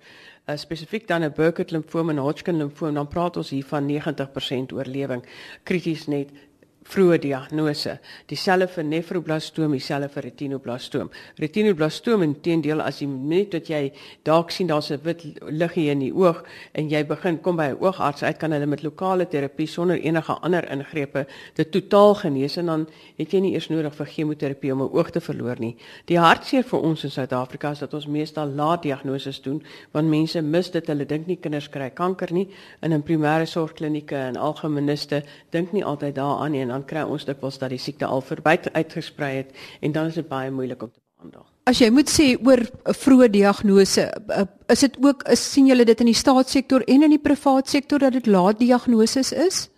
uh, 0.48 0.56
spesifiek 0.58 1.06
dan 1.06 1.22
'n 1.22 1.32
Burkitt 1.32 1.70
limfoom 1.70 2.10
en 2.10 2.18
Hodgkin 2.18 2.58
limfoom, 2.58 2.94
dan 2.94 3.08
praat 3.08 3.36
ons 3.36 3.50
hier 3.50 3.64
van 3.64 3.86
90% 3.86 4.72
oorlewing. 4.72 5.22
Krities 5.62 6.06
net 6.06 6.30
vroeë 6.86 7.18
diagnose. 7.22 7.98
Dieselfde 8.30 8.68
vir 8.70 8.84
nefroblastoom, 8.84 9.74
dieselfde 9.76 10.08
vir 10.14 10.26
retinoblastoom. 10.28 11.10
Retinoblastoom 11.42 12.22
inteendeel 12.26 12.82
as 12.84 13.00
jy 13.02 13.08
net 13.10 13.54
dat 13.56 13.70
jy 13.70 13.92
dalk 14.26 14.50
sien 14.54 14.70
daar's 14.70 14.90
'n 14.90 15.00
wit 15.02 15.24
liggie 15.50 15.90
in 15.90 16.00
die 16.00 16.12
oog 16.12 16.44
en 16.74 16.88
jy 16.88 17.04
begin 17.04 17.40
kom 17.40 17.56
by 17.56 17.70
'n 17.70 17.78
oogarts 17.80 18.22
uit 18.22 18.38
kan 18.38 18.52
hulle 18.52 18.66
met 18.66 18.82
lokale 18.82 19.26
terapie 19.26 19.66
sonder 19.66 19.98
enige 19.98 20.32
ander 20.32 20.70
ingrepe 20.70 21.26
dit 21.54 21.70
totaal 21.70 22.14
genees 22.14 22.56
en 22.56 22.66
dan 22.66 22.86
het 23.18 23.30
jy 23.32 23.40
nie 23.40 23.52
eers 23.54 23.68
nodig 23.68 23.94
vir 23.94 24.06
chemoterapie 24.06 24.72
om 24.72 24.82
'n 24.82 24.92
oog 24.92 25.10
te 25.10 25.20
verloor 25.20 25.56
nie. 25.58 25.76
Die 26.06 26.18
hartseer 26.18 26.62
vir 26.62 26.80
ons 26.80 27.04
in 27.04 27.10
Suid-Afrika 27.10 27.70
is 27.70 27.78
dat 27.78 27.94
ons 27.94 28.06
meestal 28.06 28.48
laat 28.48 28.82
diagnoses 28.82 29.42
doen 29.42 29.62
want 29.92 30.08
mense 30.08 30.42
mis 30.42 30.70
dit 30.70 30.86
hulle 30.86 31.06
dink 31.06 31.26
nie 31.26 31.36
kinders 31.36 31.68
kry 31.68 31.90
kanker 31.90 32.32
nie 32.32 32.48
in 32.82 32.92
'n 32.92 33.02
primêre 33.02 33.46
sorgklinieke 33.46 34.16
en 34.16 34.36
algemeniste 34.36 35.22
dink 35.50 35.72
nie 35.72 35.84
altyd 35.84 36.14
daaraan 36.14 36.52
nie 36.52 36.60
en 36.60 36.75
dan 36.76 36.86
kry 36.88 37.04
ons 37.08 37.26
dikwels 37.28 37.58
dat 37.62 37.72
die 37.74 37.80
siekte 37.80 38.06
al 38.06 38.24
verby 38.24 38.58
uitgesprei 38.72 39.34
het 39.40 39.52
en 39.80 39.92
dan 39.96 40.12
is 40.12 40.20
dit 40.20 40.28
baie 40.28 40.50
moeilik 40.52 40.82
om 40.82 40.92
te 40.92 41.00
behandel. 41.16 41.46
As 41.66 41.80
jy 41.82 41.88
moet 41.90 42.10
sê 42.12 42.26
oor 42.38 42.60
'n 42.62 42.94
vroeë 42.94 43.30
diagnose, 43.30 44.02
eh, 44.02 44.44
is 44.68 44.80
dit 44.80 44.96
ook 45.02 45.24
is 45.28 45.52
sien 45.52 45.66
julle 45.66 45.84
dit 45.84 46.00
in 46.00 46.06
die 46.06 46.14
staatssektor 46.14 46.82
en 46.86 47.02
in 47.02 47.10
die 47.10 47.24
privaat 47.30 47.68
sektor 47.68 47.98
dat 47.98 48.12
dit 48.12 48.26
laat 48.26 48.58
diagnoses 48.58 49.32
is? 49.32 49.68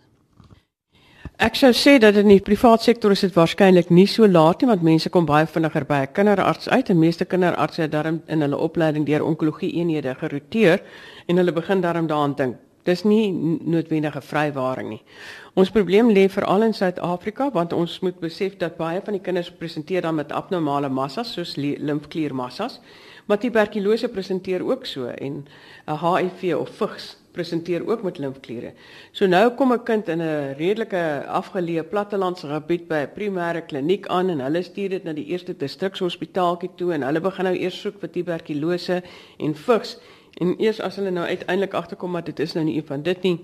Ek 1.39 1.55
sou 1.55 1.71
sê 1.71 1.99
dat 1.99 2.15
in 2.15 2.27
die 2.27 2.41
privaat 2.43 2.81
sektor 2.83 3.11
is 3.11 3.21
dit 3.21 3.33
waarskynlik 3.33 3.89
nie 3.89 4.07
so 4.07 4.27
laat 4.27 4.61
nie 4.61 4.67
want 4.67 4.81
mense 4.83 5.09
kom 5.09 5.25
baie 5.25 5.47
vinniger 5.47 5.85
by 5.85 6.01
'n 6.03 6.13
kinderarts 6.13 6.69
uit 6.69 6.89
en 6.89 6.99
meeste 6.99 7.25
kinderartse 7.25 7.81
het 7.81 7.91
daarin 7.91 8.21
in 8.27 8.41
hulle 8.41 8.57
opleiding 8.57 9.05
deur 9.05 9.23
onkologie 9.23 9.71
eenhede 9.73 10.15
geroteer 10.15 10.81
en 11.27 11.37
hulle 11.37 11.51
begin 11.51 11.81
daarom 11.81 12.07
daaraan 12.07 12.35
dink. 12.35 12.57
Dis 12.83 13.03
nie 13.03 13.31
noodwendige 13.31 14.21
vrywaring 14.21 14.89
nie. 14.89 15.01
Ons 15.59 15.71
probleem 15.71 16.11
lê 16.15 16.29
veral 16.31 16.63
in 16.63 16.73
Suid-Afrika 16.73 17.49
want 17.51 17.73
ons 17.73 17.99
moet 17.99 18.19
besef 18.19 18.57
dat 18.57 18.77
baie 18.77 19.01
van 19.03 19.17
die 19.17 19.23
kinders 19.23 19.51
presenteer 19.51 20.01
dan 20.01 20.15
met 20.15 20.31
abnormale 20.31 20.89
massas 20.89 21.33
soos 21.33 21.55
limfkliermassas, 21.57 22.79
maar 23.27 23.37
tuberkulose 23.37 24.07
presenteer 24.09 24.63
ook 24.65 24.85
so 24.85 25.07
en 25.07 25.43
HIV 25.85 26.55
of 26.55 26.69
vigs 26.77 27.15
presenteer 27.31 27.85
ook 27.87 28.03
met 28.03 28.17
limfkliere. 28.17 28.73
So 29.11 29.27
nou 29.27 29.51
kom 29.55 29.73
'n 29.73 29.83
kind 29.83 30.07
in 30.09 30.21
'n 30.21 30.55
redelike 30.57 31.25
afgeleë 31.27 31.83
plattelandse 31.83 32.47
gebied 32.47 32.87
by 32.87 32.95
'n 33.05 33.13
primêre 33.13 33.61
kliniek 33.65 34.07
aan 34.07 34.29
en 34.29 34.39
hulle 34.39 34.63
stuur 34.63 34.89
dit 34.89 35.03
na 35.03 35.13
die 35.13 35.25
eerste 35.25 35.57
distrikshospitaaltjie 35.57 36.69
toe 36.75 36.93
en 36.93 37.01
hulle 37.01 37.21
begin 37.21 37.45
nou 37.45 37.55
eers 37.55 37.81
soek 37.81 37.99
vir 37.99 38.09
tuberkulose 38.09 39.03
en 39.37 39.55
vigs 39.55 39.97
en 40.33 40.55
eers 40.57 40.79
as 40.81 40.95
hulle 40.95 41.11
nou 41.11 41.25
uiteindelik 41.27 41.73
agterkom 41.73 42.13
dat 42.13 42.25
dit 42.25 42.39
is 42.39 42.53
nou 42.53 42.65
nie 42.65 42.75
een 42.75 42.85
van 42.85 43.01
dit 43.01 43.21
nie 43.21 43.39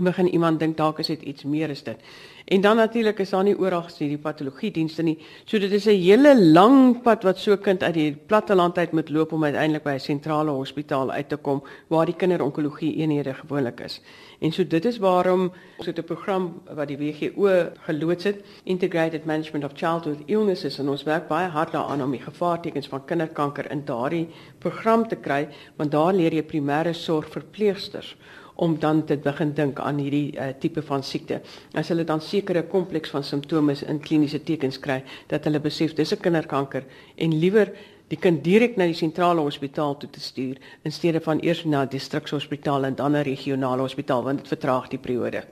begin 0.00 0.28
iemand 0.28 0.60
dink 0.60 0.76
dalk 0.76 0.98
is 0.98 1.06
dit 1.06 1.22
iets 1.22 1.44
meer 1.44 1.70
as 1.70 1.82
dit. 1.82 1.96
En 2.44 2.60
dan 2.60 2.76
natuurlik 2.76 3.18
is 3.18 3.30
daar 3.30 3.44
nie 3.44 3.58
oral 3.58 3.82
gesien 3.82 4.08
die 4.08 4.18
patologie 4.18 4.70
dienste 4.70 5.02
nie. 5.02 5.18
So 5.44 5.58
dit 5.58 5.72
is 5.72 5.86
'n 5.86 6.00
hele 6.00 6.34
lang 6.52 7.02
pad 7.02 7.22
wat 7.22 7.38
so 7.38 7.52
'n 7.52 7.60
kind 7.60 7.82
uit 7.82 7.94
die 7.94 8.16
platte 8.26 8.54
land 8.54 8.78
uit 8.78 8.92
moet 8.92 9.08
loop 9.08 9.32
om 9.32 9.44
uiteindelik 9.44 9.82
by 9.82 9.94
'n 9.94 10.00
sentrale 10.00 10.50
hospitaal 10.50 11.10
uit 11.10 11.28
te 11.28 11.36
kom 11.36 11.62
waar 11.88 12.06
die 12.06 12.16
kinderonkologie 12.16 12.96
eenhede 12.96 13.34
gewoonlik 13.34 13.80
is. 13.80 14.00
En 14.40 14.52
so 14.52 14.66
dit 14.66 14.84
is 14.84 14.98
waarom 14.98 15.52
ons 15.78 15.86
het 15.86 15.98
'n 15.98 16.04
program 16.04 16.62
wat 16.74 16.88
die 16.88 16.98
WGO 16.98 17.70
geloods 17.80 18.24
het, 18.24 18.44
Integrated 18.64 19.24
Management 19.24 19.64
of 19.64 19.72
Childhood 19.74 20.22
Illnesses 20.26 20.78
en 20.78 20.88
ons 20.88 21.02
werk 21.02 21.28
baie 21.28 21.48
hard 21.48 21.72
daaraan 21.72 22.02
om 22.02 22.10
die 22.10 22.20
gevaartekens 22.20 22.88
van 22.88 23.04
kinderkanker 23.04 23.70
in 23.70 23.84
daardie 23.84 24.28
program 24.58 25.08
te 25.08 25.16
kry, 25.16 25.48
want 25.76 25.90
daar 25.90 26.14
leer 26.14 26.32
jy 26.32 26.42
primêre 26.42 26.92
sorg 26.92 27.28
verpleegsters 27.28 28.16
om 28.54 28.78
dan 28.78 29.04
te 29.04 29.16
begin 29.16 29.52
dink 29.54 29.80
aan 29.80 29.98
hierdie 29.98 30.36
uh, 30.36 30.52
tipe 30.58 30.82
van 30.82 31.02
siekte. 31.02 31.40
As 31.74 31.88
hulle 31.88 32.04
dan 32.04 32.20
sekere 32.20 32.62
kompleks 32.62 33.10
van 33.10 33.24
simptome 33.24 33.74
in 33.86 34.00
kliniese 34.00 34.42
tekens 34.42 34.78
kry, 34.78 35.02
dat 35.26 35.44
hulle 35.44 35.60
besef 35.60 35.94
dis 35.94 36.12
'n 36.12 36.20
kinderkanker 36.20 36.84
en 37.16 37.38
liewer 37.38 37.72
die 38.08 38.18
kind 38.20 38.42
direk 38.44 38.76
na 38.76 38.84
die 38.84 38.98
sentrale 38.98 39.40
hospitaal 39.40 39.96
toe 39.96 40.10
te 40.10 40.20
stuur 40.20 40.58
in 40.84 40.92
steede 40.92 41.20
van 41.20 41.40
eers 41.40 41.64
na 41.64 41.84
die 41.86 41.98
distrikshospitaal 41.98 42.84
en 42.84 42.94
dan 42.94 43.16
'n 43.16 43.24
regionale 43.24 43.82
hospitaal 43.82 44.22
want 44.22 44.38
dit 44.38 44.48
vertraag 44.48 44.88
die 44.88 44.98
periode. 44.98 45.44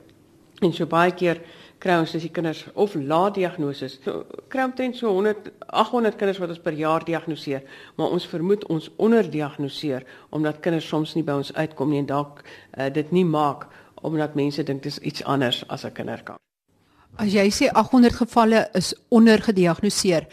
En 0.61 0.73
so 0.73 0.87
baie 0.87 1.13
keer 1.13 1.41
kry 1.81 1.97
ons 2.01 2.13
as 2.15 2.25
die 2.27 2.33
kinders 2.33 2.65
of 2.75 2.95
laat 2.95 3.39
diagnoses. 3.39 3.97
So, 4.05 4.25
kry 4.53 4.67
omtrent 4.69 4.99
so 4.99 5.13
100 5.15 5.51
800 5.71 6.19
kinders 6.21 6.41
wat 6.43 6.53
ons 6.53 6.63
per 6.63 6.77
jaar 6.77 7.05
diagnoseer, 7.07 7.65
maar 7.97 8.13
ons 8.13 8.27
vermoed 8.29 8.67
ons 8.69 8.91
onderdiagnoseer 9.01 10.05
omdat 10.37 10.61
kinders 10.65 10.89
soms 10.89 11.15
nie 11.17 11.25
by 11.25 11.39
ons 11.41 11.55
uitkom 11.57 11.91
nie 11.91 12.03
en 12.03 12.11
dalk 12.11 12.43
uh, 12.43 12.91
dit 12.93 13.13
nie 13.17 13.25
maak 13.25 13.69
omdat 14.03 14.37
mense 14.37 14.63
dink 14.65 14.83
dit 14.83 14.93
is 14.93 15.01
iets 15.05 15.25
anders 15.25 15.65
as 15.69 15.85
'n 15.85 15.93
kinderkanker. 15.93 16.45
As 17.19 17.33
jy 17.33 17.51
sê 17.51 17.69
800 17.73 18.15
gevalle 18.15 18.69
is 18.75 18.95
ondergediagnoseer, 19.09 20.27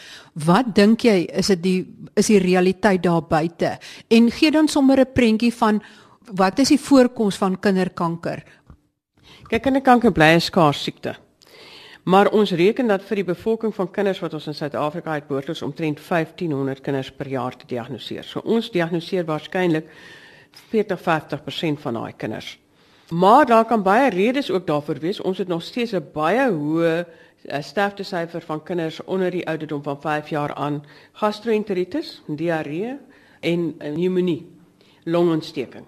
wat 0.46 0.76
dink 0.76 1.04
jy 1.04 1.28
is 1.34 1.48
dit 1.48 1.62
die 1.64 1.80
is 2.16 2.28
die 2.28 2.40
realiteit 2.40 3.04
daar 3.04 3.22
buite? 3.22 3.78
En 4.10 4.32
gee 4.32 4.52
dan 4.52 4.68
sommer 4.68 5.00
'n 5.00 5.14
prentjie 5.14 5.54
van 5.54 5.82
wat 6.36 6.60
is 6.60 6.70
die 6.70 6.80
voorkoms 6.80 7.38
van 7.38 7.60
kinderkanker? 7.60 8.44
Kyk, 9.50 9.64
kinderkanker 9.64 10.12
bly 10.12 10.36
'n 10.36 10.42
skaars 10.42 10.84
siekte. 10.84 11.27
Maar 12.08 12.30
ons 12.32 12.52
reken 12.52 12.88
dat 12.88 13.04
vir 13.04 13.20
die 13.20 13.28
bevolking 13.28 13.74
van 13.76 13.90
kinders 13.92 14.22
wat 14.24 14.34
ons 14.38 14.46
in 14.48 14.56
Suid-Afrika 14.56 15.18
het, 15.18 15.26
behoort 15.28 15.50
ons 15.52 15.62
omtrent 15.66 16.00
1500 16.00 16.80
kinders 16.82 17.10
per 17.12 17.28
jaar 17.28 17.56
te 17.60 17.68
diagnoseer. 17.68 18.24
So 18.24 18.40
ons 18.48 18.70
diagnoseer 18.72 19.26
waarskynlik 19.28 19.90
40-50% 20.72 21.82
van 21.84 22.00
daai 22.00 22.14
kinders. 22.16 22.54
Maar 23.12 23.46
daar 23.46 23.66
kan 23.68 23.84
baie 23.84 24.08
redes 24.10 24.52
ook 24.52 24.68
daarvoor 24.68 25.02
wees. 25.04 25.20
Ons 25.20 25.38
het 25.44 25.48
nog 25.48 25.64
steeds 25.64 25.92
'n 25.92 26.08
baie 26.14 26.48
hoë 26.52 27.06
eh, 27.44 27.62
sterftesyfer 27.62 28.42
van 28.42 28.64
kinders 28.64 29.04
onder 29.04 29.32
die 29.32 29.48
ouderdom 29.48 29.84
van 29.84 30.02
5 30.02 30.30
jaar 30.30 30.54
aan 30.54 30.84
gastroenteritis, 31.12 32.22
diarree 32.28 32.98
en 33.40 33.78
pneumonie, 33.78 34.48
longontsteking. 35.04 35.86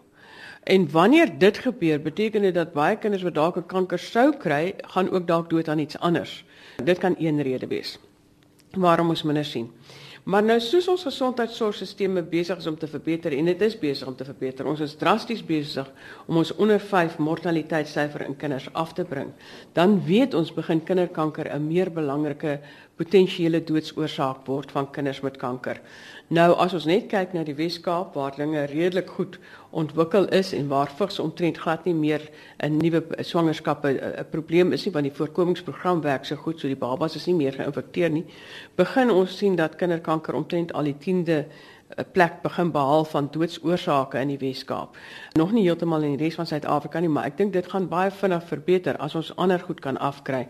En 0.63 0.91
wanneer 0.91 1.37
dit 1.37 1.57
gebeur, 1.57 2.01
beteken 2.01 2.41
dit 2.41 2.53
dat 2.53 2.73
baie 2.73 2.97
kinders 2.97 3.23
wat 3.23 3.33
dalk 3.33 3.57
'n 3.57 3.65
kanker 3.65 3.99
sou 3.99 4.37
kry, 4.37 4.73
gaan 4.77 5.09
ook 5.09 5.27
dalk 5.27 5.49
dood 5.49 5.67
aan 5.67 5.79
iets 5.79 5.99
anders. 5.99 6.45
Dit 6.83 6.97
kan 6.97 7.15
een 7.17 7.41
rede 7.41 7.67
wees. 7.67 7.99
Waarom 8.71 9.09
ons 9.09 9.23
minder 9.23 9.45
sien? 9.45 9.71
Maar 10.29 10.43
nou 10.43 10.59
soos 10.59 10.87
ons 10.87 11.03
gesondheidsorgstelsels 11.07 12.27
besig 12.29 12.57
is 12.57 12.67
om 12.67 12.77
te 12.77 12.87
verbeter 12.87 13.33
en 13.33 13.45
dit 13.45 13.61
is 13.61 13.79
besig 13.79 14.07
om 14.07 14.15
te 14.15 14.25
verbeter. 14.25 14.67
Ons 14.69 14.79
is 14.79 14.93
drasties 14.99 15.41
besig 15.45 15.87
om 16.27 16.37
ons 16.37 16.51
onder 16.55 16.79
5 16.79 17.17
mortaliteitssyfer 17.17 18.27
in 18.27 18.35
kinders 18.37 18.67
af 18.73 18.93
te 18.93 19.05
bring. 19.09 19.31
Dan 19.73 20.03
weet 20.05 20.33
ons 20.33 20.53
begin 20.53 20.83
kinderkanker 20.83 21.49
'n 21.55 21.67
meer 21.67 21.91
belangrike 21.91 22.59
potensiële 22.99 23.61
doodsoorsaak 23.63 24.43
word 24.49 24.73
van 24.75 24.89
kinders 24.91 25.21
met 25.23 25.37
kanker. 25.39 25.79
Nou 26.35 26.49
as 26.61 26.75
ons 26.77 26.85
net 26.89 27.07
kyk 27.09 27.31
na 27.33 27.45
die 27.47 27.55
Wes-Kaap 27.57 28.17
waar 28.19 28.35
dinge 28.35 28.65
redelik 28.69 29.09
goed 29.15 29.39
ontwikkel 29.71 30.27
is 30.35 30.51
en 30.57 30.67
waar 30.69 30.91
vigs 30.99 31.21
omtrent 31.23 31.57
glad 31.63 31.85
nie 31.85 31.95
meer 31.95 32.21
'n 32.59 32.77
nuwe 32.77 33.01
swangerskappe 33.23 33.89
'n 33.89 34.29
probleem 34.31 34.73
is 34.73 34.85
nie 34.85 34.93
want 34.93 35.05
die 35.05 35.17
voorkomingsprogram 35.17 36.01
werk 36.01 36.25
so 36.25 36.35
goed 36.35 36.59
so 36.59 36.67
die 36.67 36.75
babas 36.75 37.15
is 37.15 37.25
nie 37.25 37.35
meer 37.35 37.53
geïnfekteer 37.53 38.09
nie, 38.09 38.25
begin 38.75 39.11
ons 39.11 39.37
sien 39.37 39.55
dat 39.55 39.75
kinderkanker 39.75 40.33
omtrent 40.33 40.73
al 40.73 40.83
die 40.83 40.97
10de 40.99 41.45
'n 41.97 42.05
plek 42.13 42.41
begin 42.41 42.71
behaal 42.71 43.05
van 43.05 43.27
doodsoorsake 43.31 44.19
in 44.19 44.27
die 44.27 44.37
Wes-Kaap. 44.37 44.97
Nog 45.33 45.51
nie 45.51 45.63
heeltemal 45.63 46.01
in 46.01 46.17
die 46.17 46.25
res 46.25 46.35
van 46.35 46.45
Suid-Afrika 46.45 46.99
nie, 46.99 47.09
maar 47.09 47.25
ek 47.25 47.37
dink 47.37 47.53
dit 47.53 47.67
gaan 47.67 47.87
baie 47.87 48.11
vinnig 48.11 48.43
verbeter 48.43 48.97
as 48.97 49.15
ons 49.15 49.35
ander 49.35 49.59
goed 49.59 49.79
kan 49.79 49.97
afkry. 49.97 50.47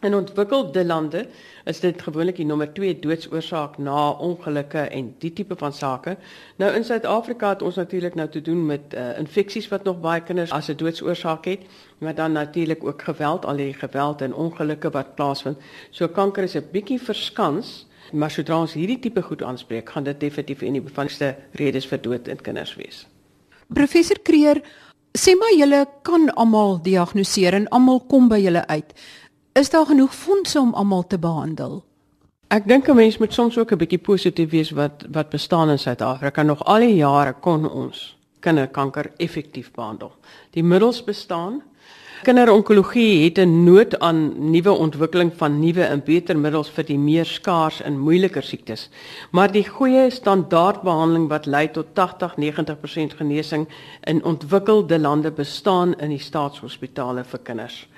In 0.00 0.14
ontwikkelde 0.14 0.84
lande 0.84 1.26
is 1.64 1.80
dit 1.80 2.02
gewoonlik 2.02 2.38
die 2.40 2.46
nommer 2.48 2.72
2 2.72 2.98
doodsoorsaak 2.98 3.76
na 3.78 4.10
ongelukke 4.10 4.78
en 4.78 5.10
die 5.20 5.32
tipe 5.32 5.56
van 5.60 5.72
sake. 5.76 6.16
Nou 6.56 6.70
in 6.74 6.84
Suid-Afrika 6.84 7.48
het 7.48 7.62
ons 7.62 7.76
natuurlik 7.76 8.16
nou 8.16 8.28
te 8.28 8.40
doen 8.40 8.62
met 8.66 8.94
uh, 8.94 9.18
infeksies 9.18 9.68
wat 9.68 9.84
nog 9.84 10.00
baie 10.00 10.22
kinders 10.24 10.50
as 10.56 10.70
'n 10.70 10.76
doodsoorsaak 10.76 11.44
het, 11.44 11.60
maar 11.98 12.14
dan 12.14 12.32
natuurlik 12.32 12.84
ook 12.84 13.02
geweld, 13.02 13.44
al 13.44 13.56
die 13.56 13.74
geweld 13.74 14.20
en 14.20 14.34
ongelukke 14.34 14.90
wat 14.90 15.14
plaasvind. 15.14 15.58
So 15.90 16.08
kanker 16.08 16.42
is 16.42 16.56
'n 16.56 16.68
bietjie 16.72 17.00
verskans, 17.00 17.86
maar 18.12 18.30
sodra 18.30 18.60
ons 18.60 18.72
hierdie 18.72 18.98
tipe 18.98 19.22
goed 19.22 19.42
aanspreek, 19.42 19.90
gaan 19.90 20.04
dit 20.04 20.20
definitief 20.20 20.60
een 20.60 20.66
van 20.66 20.72
die 20.72 20.82
belangrikste 20.82 21.36
redes 21.52 21.86
vir 21.86 22.00
dood 22.00 22.28
in 22.28 22.40
kinders 22.40 22.74
wees. 22.74 23.06
Professor 23.66 24.16
Kreer, 24.22 24.62
sê 25.18 25.34
maar 25.34 25.54
julle 25.58 25.86
kan 26.02 26.34
almal 26.34 26.82
diagnoseer 26.82 27.54
en 27.54 27.68
almal 27.68 28.00
kom 28.00 28.28
by 28.28 28.38
julle 28.38 28.66
uit. 28.66 28.94
Is 29.52 29.70
daar 29.70 29.86
genoeg 29.86 30.14
fondse 30.14 30.60
om 30.60 30.74
almal 30.74 31.06
te 31.06 31.18
behandel? 31.18 31.84
Ek 32.48 32.68
dink 32.68 32.88
'n 32.88 32.94
mens 32.94 33.18
moet 33.18 33.32
soms 33.32 33.58
ook 33.58 33.72
'n 33.72 33.76
bietjie 33.78 33.98
positief 33.98 34.50
wees 34.50 34.70
wat 34.70 35.06
wat 35.10 35.28
bestaan 35.28 35.70
in 35.70 35.78
Suid-Afrika. 35.78 36.42
Nog 36.42 36.64
al 36.64 36.78
die 36.78 36.94
jare 36.94 37.32
kon 37.40 37.70
ons 37.70 38.16
kinderkanker 38.40 39.12
effektief 39.16 39.70
behandel. 39.70 40.12
Die 40.50 40.64
middels 40.64 41.04
bestaan, 41.04 41.62
Kinderonkologie 42.20 43.24
het 43.24 43.38
'n 43.38 43.64
nood 43.64 43.98
aan 43.98 44.50
nuwe 44.50 44.70
ontwikkeling 44.70 45.32
van 45.36 45.58
nuwe 45.58 45.82
en 45.82 46.02
beter 46.04 46.38
middels 46.38 46.70
vir 46.70 46.84
die 46.84 46.98
meer 46.98 47.24
skaars 47.24 47.82
en 47.82 47.98
moeiliker 47.98 48.42
siektes. 48.42 48.90
Maar 49.30 49.52
die 49.52 49.68
goeie 49.68 50.10
standaardbehandeling 50.10 51.28
wat 51.28 51.46
lei 51.46 51.70
tot 51.70 51.86
80-90% 51.94 53.14
genesing 53.16 53.68
in 54.04 54.24
ontwikkelde 54.24 54.98
lande 54.98 55.30
bestaan 55.30 55.98
in 55.98 56.08
die 56.08 56.18
staatshospitale 56.18 57.24
vir 57.24 57.40
kinders. 57.42 57.88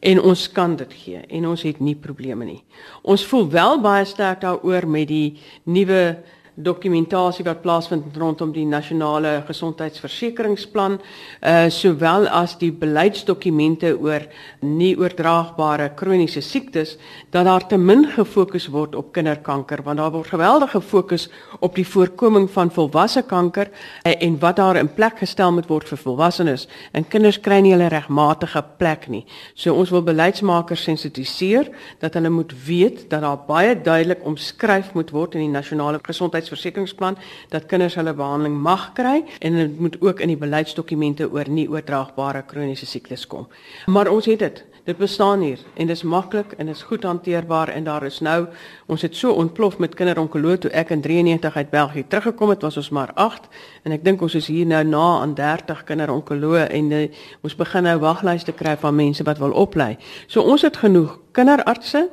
En 0.00 0.20
ons 0.20 0.52
kan 0.52 0.76
dit 0.76 0.92
gee 0.92 1.20
en 1.28 1.46
ons 1.46 1.62
het 1.62 1.80
nie 1.80 1.96
probleme 1.96 2.44
nie. 2.44 2.64
Ons 3.02 3.26
voel 3.26 3.50
wel 3.50 3.80
baie 3.80 4.04
sterk 4.04 4.40
daaroor 4.40 4.88
met 4.88 5.08
die 5.08 5.38
nuwe 5.62 6.18
dokumentasie 6.58 7.44
wat 7.46 7.62
plaasvind 7.62 8.16
rondom 8.16 8.52
die 8.52 8.66
nasionale 8.66 9.42
gesondheidsversekeringsplan 9.46 10.98
uh 11.42 11.68
sowel 11.68 12.26
as 12.28 12.56
die 12.58 12.72
beleidsdokumente 12.72 13.94
oor 13.98 14.24
nie 14.60 14.94
oordraagbare 14.98 15.92
kroniese 15.94 16.40
siektes 16.42 16.96
dat 17.30 17.44
daar 17.44 17.66
te 17.68 17.76
min 17.76 18.06
gefokus 18.16 18.68
word 18.72 18.94
op 18.94 19.12
kinderkanker 19.12 19.82
want 19.82 19.98
daar 19.98 20.12
word 20.12 20.32
geweldig 20.32 20.70
gefokus 20.70 21.28
op 21.60 21.74
die 21.74 21.86
voorkoming 21.86 22.48
van 22.50 22.70
volwasse 22.70 23.22
kanker 23.22 23.68
uh, 23.70 24.12
en 24.18 24.38
wat 24.38 24.56
daar 24.56 24.76
in 24.76 24.90
plek 24.94 25.18
gestel 25.22 25.52
moet 25.52 25.68
word 25.68 25.88
vir 25.88 26.00
volwassenes. 26.02 26.66
En 26.92 27.06
kinders 27.08 27.40
kry 27.40 27.60
nie 27.64 27.72
hulle 27.74 27.88
regmatige 27.92 28.62
plek 28.80 29.08
nie. 29.12 29.24
So 29.54 29.74
ons 29.78 29.92
wil 29.94 30.04
beleidsmakers 30.06 30.84
sensitiseer 30.88 31.70
dat 32.02 32.18
hulle 32.18 32.32
moet 32.32 32.54
weet 32.66 33.06
dat 33.10 33.22
daar 33.24 33.40
baie 33.48 33.74
duidelik 33.74 34.24
omskryf 34.26 34.92
moet 34.94 35.12
word 35.14 35.36
in 35.38 35.46
die 35.46 35.54
nasionale 35.54 36.00
gesondheids 36.02 36.47
gesondheidsversekeringsplan 36.48 37.16
dat 37.48 37.66
kinders 37.66 37.94
hulle 37.94 38.14
behandeling 38.14 38.56
mag 38.62 38.92
kry 38.94 39.24
en 39.40 39.56
dit 39.56 39.78
moet 39.78 40.00
ook 40.00 40.20
in 40.20 40.32
die 40.32 40.40
beleidsdokumente 40.40 41.30
oor 41.30 41.48
nie 41.48 41.68
oordraagbare 41.68 42.42
kroniese 42.46 42.86
siektes 42.86 43.26
kom. 43.26 43.48
Maar 43.86 44.08
ons 44.08 44.26
het 44.26 44.38
dit. 44.38 44.64
Dit 44.88 44.96
bestaan 44.96 45.42
hier 45.44 45.58
en 45.76 45.86
dit 45.86 45.96
is 45.96 46.02
maklik 46.02 46.54
en 46.56 46.66
dit 46.66 46.76
is 46.76 46.82
goed 46.82 47.02
hanteerbaar 47.04 47.68
en 47.68 47.84
daar 47.84 48.04
is 48.08 48.20
nou 48.24 48.46
ons 48.86 49.02
het 49.02 49.16
so 49.16 49.32
ontplof 49.36 49.78
met 49.78 49.94
kinderonkoloog 49.94 50.58
toe 50.58 50.70
ek 50.70 50.90
in 50.90 51.02
93 51.04 51.56
uit 51.56 51.70
België 51.70 52.04
teruggekom 52.08 52.48
het 52.48 52.62
was 52.62 52.76
ons 52.76 52.88
maar 52.96 53.12
8 53.14 53.50
en 53.84 53.92
ek 53.92 54.04
dink 54.04 54.22
ons 54.24 54.34
is 54.34 54.48
hier 54.48 54.66
nou 54.66 54.80
na 54.84 55.20
aan 55.20 55.34
30 55.36 55.84
kinderonkoloë 55.84 56.70
en 56.72 56.90
uh, 56.90 57.04
ons 57.44 57.56
begin 57.56 57.84
nou 57.84 57.98
waglyste 58.00 58.52
kry 58.52 58.76
van 58.80 58.96
mense 58.96 59.24
wat 59.28 59.38
wil 59.38 59.52
oplei. 59.52 59.98
So 60.26 60.40
ons 60.40 60.64
het 60.64 60.80
genoeg 60.80 61.18
kinderartse 61.36 62.08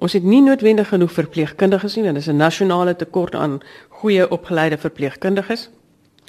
Ons 0.00 0.12
het 0.16 0.24
nie 0.24 0.40
noodwendig 0.40 0.88
genoeg 0.88 1.12
verpleegkundiges 1.12 1.98
nie, 1.98 2.06
en 2.08 2.16
dit 2.16 2.22
is 2.22 2.32
'n 2.32 2.36
nasionale 2.36 2.96
tekort 2.96 3.34
aan 3.34 3.60
goeie 3.88 4.30
opgeleide 4.30 4.78
verpleegkundiges. 4.78 5.68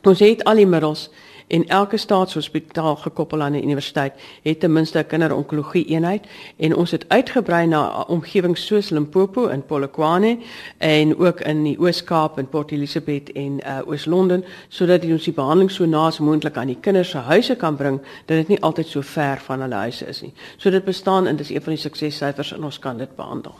Ons 0.04 0.20
het 0.20 0.44
al 0.44 0.56
die 0.56 0.68
middels 0.68 1.10
en 1.52 1.68
elke 1.68 1.98
staatshospitaal 1.98 2.96
gekoppel 2.96 3.42
aan 3.42 3.52
'n 3.52 3.64
universiteit 3.64 4.14
het 4.44 4.60
ten 4.60 4.74
minste 4.74 5.00
'n 5.00 5.08
kinderonkologie 5.08 5.86
eenheid 5.86 6.28
en 6.58 6.76
ons 6.76 6.92
het 6.92 7.06
uitgebrei 7.08 7.68
na 7.68 8.06
omgewings 8.08 8.66
soos 8.66 8.90
Limpopo 8.90 9.48
en 9.48 9.66
Polokwane 9.66 10.38
en 10.78 11.18
ook 11.18 11.40
in 11.40 11.64
die 11.64 11.80
Oos-Kaap 11.80 12.38
en 12.38 12.50
Port 12.50 12.72
Elizabeth 12.72 13.32
en 13.32 13.60
uh, 13.66 13.78
Oos-London 13.86 14.46
sodat 14.68 15.04
ons 15.06 15.24
die 15.24 15.34
behandeling 15.34 15.72
so 15.72 15.86
naas 15.86 16.20
moontlik 16.20 16.58
aan 16.58 16.68
die 16.68 16.80
kinders 16.80 17.10
se 17.10 17.18
huise 17.18 17.56
kan 17.56 17.76
bring 17.76 18.02
dat 18.26 18.38
dit 18.38 18.48
nie 18.48 18.62
altyd 18.62 18.88
so 18.88 19.02
ver 19.02 19.42
van 19.46 19.62
hulle 19.62 19.76
huise 19.76 20.06
is 20.06 20.22
nie. 20.22 20.34
So 20.58 20.70
dit 20.70 20.86
bestaan 20.86 21.28
en 21.28 21.36
dis 21.36 21.50
een 21.50 21.62
van 21.62 21.74
die 21.74 21.82
suksessyfers 21.82 22.54
en 22.54 22.64
ons 22.64 22.80
kan 22.80 22.98
dit 22.98 23.16
behandel. 23.16 23.56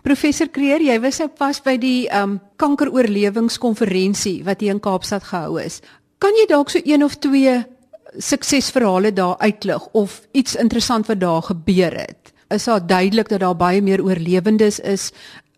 Professor 0.00 0.48
Kreer, 0.48 0.80
jy 0.80 0.96
was 1.00 1.20
op 1.20 1.34
pas 1.36 1.58
by 1.60 1.74
die 1.76 2.08
um 2.16 2.38
kankeroorlewingskonferensie 2.56 4.40
wat 4.46 4.60
hier 4.64 4.72
in 4.72 4.80
Kaapstad 4.80 5.26
gehou 5.28 5.58
is. 5.60 5.80
Kan 6.20 6.36
jy 6.36 6.46
dalk 6.50 6.68
so 6.68 6.80
een 6.84 7.04
of 7.04 7.16
twee 7.16 7.54
suksesverhale 8.20 9.12
daar 9.16 9.38
uitlig 9.40 9.86
of 9.96 10.20
iets 10.36 10.56
interessant 10.60 11.08
wat 11.08 11.20
daar 11.20 11.42
gebeur 11.42 11.96
het? 11.96 12.32
Is 12.52 12.66
daar 12.68 12.86
duidelik 12.86 13.28
dat 13.28 13.40
daar 13.40 13.56
baie 13.56 13.80
meer 13.82 14.02
oorlewendes 14.04 14.80
is 14.80 15.10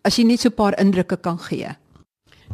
as 0.07 0.15
jy 0.15 0.23
net 0.23 0.39
so 0.39 0.49
'n 0.49 0.55
paar 0.55 0.79
indrukke 0.79 1.17
kan 1.17 1.39
gee? 1.39 1.67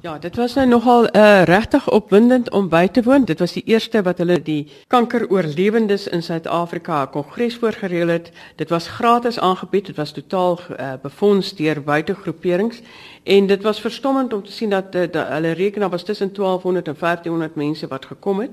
Ja, 0.01 0.17
dit 0.17 0.35
was 0.35 0.53
nou 0.53 0.67
nogal 0.67 1.15
uh, 1.15 1.43
regtig 1.43 1.89
opwindend 1.91 2.49
om 2.51 2.69
by 2.69 2.87
te 2.87 3.03
woon. 3.03 3.25
Dit 3.25 3.39
was 3.39 3.51
die 3.51 3.63
eerste 3.65 3.99
wat 4.01 4.17
hulle 4.17 4.37
die 4.41 4.71
kankeroorlewendes 4.87 6.07
in 6.07 6.23
Suid-Afrika 6.23 7.01
'n 7.03 7.09
kongres 7.09 7.55
voorgereël 7.55 8.07
het. 8.07 8.31
Dit 8.55 8.69
was 8.69 8.87
gratis 8.87 9.39
aangebied. 9.39 9.85
Dit 9.85 9.95
was 9.95 10.11
totaal 10.11 10.59
uh, 10.59 10.93
befonds 11.01 11.55
deur 11.55 11.83
buitegroeperings 11.83 12.81
en 13.23 13.47
dit 13.47 13.63
was 13.63 13.81
verstommend 13.81 14.33
om 14.33 14.43
te 14.43 14.51
sien 14.51 14.69
dat, 14.69 14.95
uh, 14.95 15.11
dat 15.11 15.27
hulle 15.27 15.51
rekenaar 15.51 15.89
was 15.89 16.03
tussen 16.03 16.33
1200 16.33 16.87
en 16.87 16.95
1500 16.99 17.55
mense 17.55 17.87
wat 17.87 18.05
gekom 18.05 18.39
het. 18.39 18.51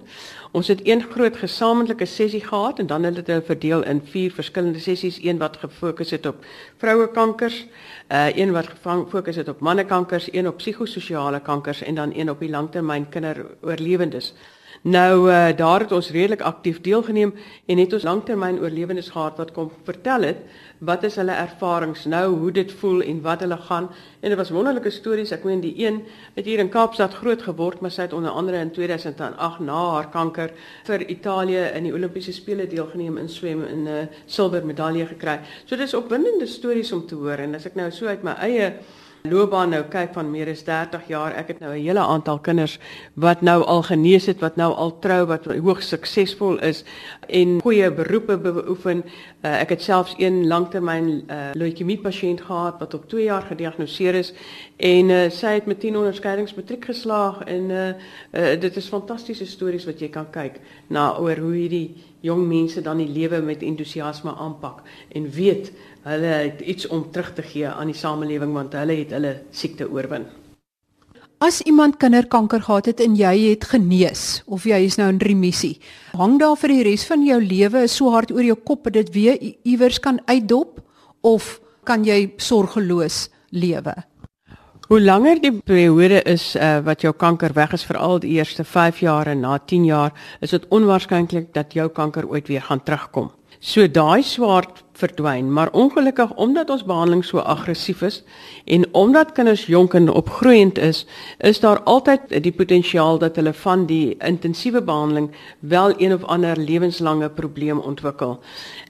Ons 0.56 0.68
het 0.72 0.80
een 0.88 1.02
groot 1.02 1.36
gesamentlike 1.36 2.04
sessie 2.04 2.40
gehad 2.40 2.78
en 2.78 2.86
dan 2.86 3.02
het 3.02 3.26
hulle 3.26 3.42
verdeel 3.44 3.82
in 3.84 4.00
vier 4.04 4.32
verskillende 4.32 4.80
sessies, 4.80 5.18
een 5.22 5.38
wat 5.38 5.56
gefokus 5.60 6.10
het 6.10 6.26
op 6.26 6.44
vroue 6.80 7.10
kankers, 7.12 7.66
uh, 8.08 8.36
een 8.36 8.52
wat 8.52 8.66
gefokus 8.66 9.36
het 9.36 9.48
op 9.48 9.60
manne 9.60 9.84
kankers, 9.84 10.32
een 10.32 10.48
op 10.48 10.56
psigososiale 10.56 11.40
kankers 11.40 11.82
en 11.82 11.94
dan 11.94 12.12
een 12.14 12.30
op 12.30 12.40
die 12.40 12.50
langtermyn 12.50 13.08
kinderoorlewendes. 13.08 14.32
Nou 14.86 15.30
uh, 15.30 15.48
daar 15.56 15.82
het 15.82 15.92
ons 15.92 16.12
redelik 16.14 16.40
aktief 16.46 16.76
deelgeneem 16.80 17.32
en 17.66 17.78
het 17.78 17.92
ons 17.92 18.04
langtermyn 18.06 18.60
oorlewendes 18.62 19.08
gehad 19.10 19.38
wat 19.40 19.50
kom 19.52 19.72
vertel 19.82 20.22
het 20.22 20.44
wat 20.78 21.02
is 21.08 21.16
hulle 21.18 21.34
ervarings 21.34 22.04
nou, 22.04 22.36
hoe 22.38 22.52
dit 22.54 22.72
voel 22.78 23.00
en 23.02 23.18
wat 23.24 23.40
hulle 23.42 23.56
gaan. 23.66 23.88
En 24.20 24.28
dit 24.30 24.38
was 24.38 24.52
wonderlike 24.54 24.90
stories. 24.94 25.32
Ek 25.34 25.42
meen 25.48 25.64
die 25.64 25.72
een 25.80 26.04
het 26.36 26.46
hier 26.46 26.62
in 26.62 26.70
Kaapstad 26.70 27.16
groot 27.18 27.42
geword, 27.42 27.80
maar 27.80 27.90
sy 27.90 28.04
het 28.06 28.14
onder 28.14 28.30
andere 28.30 28.60
in 28.62 28.70
2008 28.70 29.64
na 29.66 29.80
haar 29.96 30.10
kanker 30.12 30.52
vir 30.86 31.06
Italië 31.08 31.64
in 31.74 31.88
die 31.88 31.94
Olimpiese 31.96 32.34
spele 32.36 32.68
deelgeneem 32.70 33.18
in 33.18 33.28
swem 33.28 33.64
en 33.64 33.82
'n 33.82 33.88
uh, 33.88 34.06
silwer 34.26 34.66
medalje 34.66 35.06
gekry. 35.06 35.40
So 35.64 35.76
dis 35.76 35.94
opwindende 35.94 36.46
stories 36.46 36.92
om 36.92 37.06
te 37.06 37.14
hoor 37.14 37.42
en 37.42 37.54
as 37.54 37.66
ek 37.66 37.74
nou 37.74 37.90
so 37.90 38.06
uit 38.06 38.22
my 38.22 38.36
eie 38.38 38.74
loopbaan 39.22 39.70
nou 39.70 39.82
kyk 39.90 40.12
van 40.14 40.30
meer 40.30 40.48
as 40.50 40.64
30 40.64 41.06
jaar. 41.08 41.34
Ek 41.34 41.48
het 41.48 41.60
nou 41.60 41.72
'n 41.74 41.82
hele 41.82 42.00
aantal 42.00 42.38
kinders 42.38 42.78
wat 43.14 43.40
nou 43.40 43.64
al 43.64 43.82
genees 43.82 44.26
het, 44.26 44.40
wat 44.40 44.56
nou 44.56 44.74
al 44.74 44.98
trou, 44.98 45.26
wat 45.26 45.44
hoogs 45.44 45.88
suksesvol 45.88 46.58
is 46.58 46.84
en 47.28 47.60
goeie 47.60 47.90
beroepe 47.90 48.38
beoefen. 48.38 49.04
Uh, 49.42 49.60
ek 49.60 49.68
het 49.68 49.82
selfs 49.82 50.14
een 50.18 50.46
langtermyn 50.46 51.24
uh, 51.30 51.36
leukemie 51.52 51.98
pasiënt 51.98 52.40
gehad 52.40 52.78
wat 52.78 52.94
op 52.94 53.08
2 53.08 53.24
jaar 53.24 53.42
gediagnoseer 53.42 54.14
is 54.14 54.32
en 54.76 55.10
uh, 55.10 55.20
sy 55.32 55.54
het 55.56 55.66
met 55.66 55.80
10 55.80 55.96
onderskeidings 55.96 56.54
matriek 56.54 56.84
geslaag 56.84 57.40
en 57.48 57.70
uh, 57.70 57.88
uh, 58.32 58.60
dit 58.60 58.76
is 58.76 58.88
fantastiese 58.92 59.46
stories 59.48 59.86
wat 59.88 60.00
jy 60.00 60.10
kan 60.12 60.28
kyk 60.30 60.60
na 60.92 61.14
oor 61.16 61.40
hoe 61.40 61.54
hierdie 61.54 61.94
jong 62.26 62.44
mense 62.48 62.82
dan 62.84 63.00
die 63.00 63.08
lewe 63.08 63.40
met 63.40 63.64
entoesiasme 63.64 64.34
aanpak 64.36 64.82
en 65.16 65.30
weet 65.32 65.70
hulle 66.04 66.32
het 66.48 66.60
iets 66.60 66.88
om 66.92 67.06
terug 67.10 67.32
te 67.34 67.42
gee 67.42 67.68
aan 67.68 67.92
die 67.92 67.96
samelewing 67.96 68.52
want 68.52 68.76
hulle 68.76 68.98
het 69.00 69.14
hulle 69.16 69.38
siekte 69.50 69.88
oorwin. 69.90 70.26
As 71.38 71.60
iemand 71.68 71.98
kinderkanker 72.00 72.62
gehad 72.64 72.86
het 72.88 73.00
en 73.04 73.16
jy 73.16 73.50
het 73.50 73.66
genees 73.68 74.42
of 74.46 74.64
jy 74.64 74.78
is 74.86 74.96
nou 74.96 75.10
in 75.12 75.20
remissie, 75.20 75.76
hang 76.16 76.38
daar 76.40 76.56
vir 76.56 76.72
die 76.72 76.86
res 76.88 77.04
van 77.08 77.24
jou 77.26 77.36
lewe 77.42 77.84
so 77.92 78.12
hard 78.14 78.32
oor 78.32 78.44
jou 78.44 78.56
kop 78.56 78.88
dat 78.88 78.96
dit 78.96 79.12
weer 79.12 79.36
iewers 79.68 80.00
kan 80.00 80.20
uitdop 80.24 80.80
of 81.20 81.58
kan 81.84 82.04
jy 82.08 82.32
sorgeloos 82.40 83.26
lewe? 83.52 83.92
Hoe 84.86 85.00
langer 85.00 85.40
die 85.42 85.50
periode 85.50 86.20
is 86.30 86.52
uh, 86.54 86.76
wat 86.86 87.02
jou 87.02 87.10
kanker 87.10 87.50
weg 87.56 87.72
is, 87.74 87.82
veral 87.82 88.20
die 88.22 88.36
eerste 88.36 88.62
5 88.62 89.00
jaar 89.02 89.26
en 89.26 89.40
na 89.42 89.56
10 89.58 89.88
jaar, 89.88 90.12
is 90.38 90.52
dit 90.54 90.68
onwaarskynlik 90.70 91.48
dat 91.56 91.74
jou 91.74 91.88
kanker 91.90 92.28
ooit 92.30 92.46
weer 92.46 92.62
gaan 92.62 92.82
terugkom. 92.86 93.32
So 93.58 93.88
daai 93.90 94.22
swaard 94.22 94.84
verdwyn, 94.96 95.52
maar 95.52 95.72
ongelukkig 95.72 96.32
omdat 96.34 96.70
ons 96.70 96.84
behandeling 96.84 97.24
so 97.24 97.38
aggressief 97.38 98.02
is 98.02 98.22
en 98.64 98.86
omdat 98.94 99.32
kinders 99.32 99.66
jonk 99.66 99.94
en 99.94 100.08
opgroeiend 100.08 100.78
is, 100.78 101.04
is 101.38 101.60
daar 101.60 101.80
altyd 101.82 102.42
die 102.42 102.52
potensiaal 102.52 103.18
dat 103.18 103.36
hulle 103.36 103.52
van 103.52 103.84
die 103.86 104.16
intensiewe 104.18 104.82
behandeling 104.82 105.30
wel 105.60 105.94
een 106.00 106.14
of 106.14 106.24
ander 106.24 106.56
lewenslange 106.56 107.28
probleem 107.30 107.78
ontwikkel. 107.78 108.38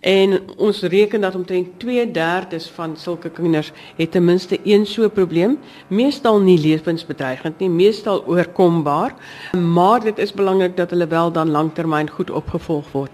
En 0.01 0.39
ons 0.57 0.83
reken 0.83 1.21
dat 1.21 1.35
omtrent 1.35 1.79
2/3 1.79 2.71
van 2.75 2.97
sulke 2.97 3.31
kinders 3.31 3.73
het 3.97 4.11
ten 4.11 4.25
minste 4.25 4.59
een 4.65 4.87
so 4.87 5.09
probleem, 5.09 5.59
meestal 5.89 6.41
nie 6.41 6.59
lewensbedreigend 6.59 7.59
nie, 7.59 7.69
meestal 7.69 8.25
oorkombaar, 8.27 9.15
maar 9.53 10.01
dit 10.01 10.19
is 10.19 10.33
belangrik 10.33 10.77
dat 10.77 10.91
hulle 10.91 11.07
wel 11.07 11.33
dan 11.33 11.51
lanktermyn 11.51 12.11
goed 12.11 12.31
opgevolg 12.31 12.93
word. 12.93 13.11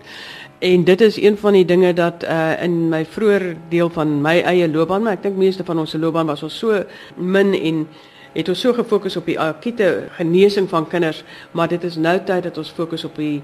En 0.62 0.85
dit 0.85 1.00
is 1.00 1.16
een 1.19 1.37
van 1.38 1.52
die 1.52 1.64
dinge 1.64 1.92
dat 1.92 2.23
uh 2.23 2.62
in 2.62 2.88
my 2.88 3.02
vroeë 3.02 3.57
deel 3.69 3.88
van 3.90 4.21
my 4.23 4.37
eie 4.47 4.69
loopbaan, 4.71 5.02
maar 5.02 5.16
ek 5.19 5.25
dink 5.26 5.40
meeste 5.40 5.64
van 5.66 5.81
ons 5.83 5.97
loopbaan 5.99 6.28
was 6.31 6.45
ons 6.47 6.59
so 6.59 6.85
min 7.19 7.50
en 7.50 7.81
het 8.32 8.48
ons 8.48 8.60
so 8.60 8.72
gefokus 8.72 9.16
op 9.16 9.26
die 9.28 9.38
akute 9.40 10.08
genesing 10.16 10.68
van 10.68 10.86
kinders, 10.88 11.22
maar 11.52 11.68
dit 11.68 11.84
is 11.84 11.96
nou 11.96 12.14
tyd 12.24 12.46
dat 12.48 12.58
ons 12.58 12.70
fokus 12.72 13.04
op 13.04 13.16
die 13.20 13.42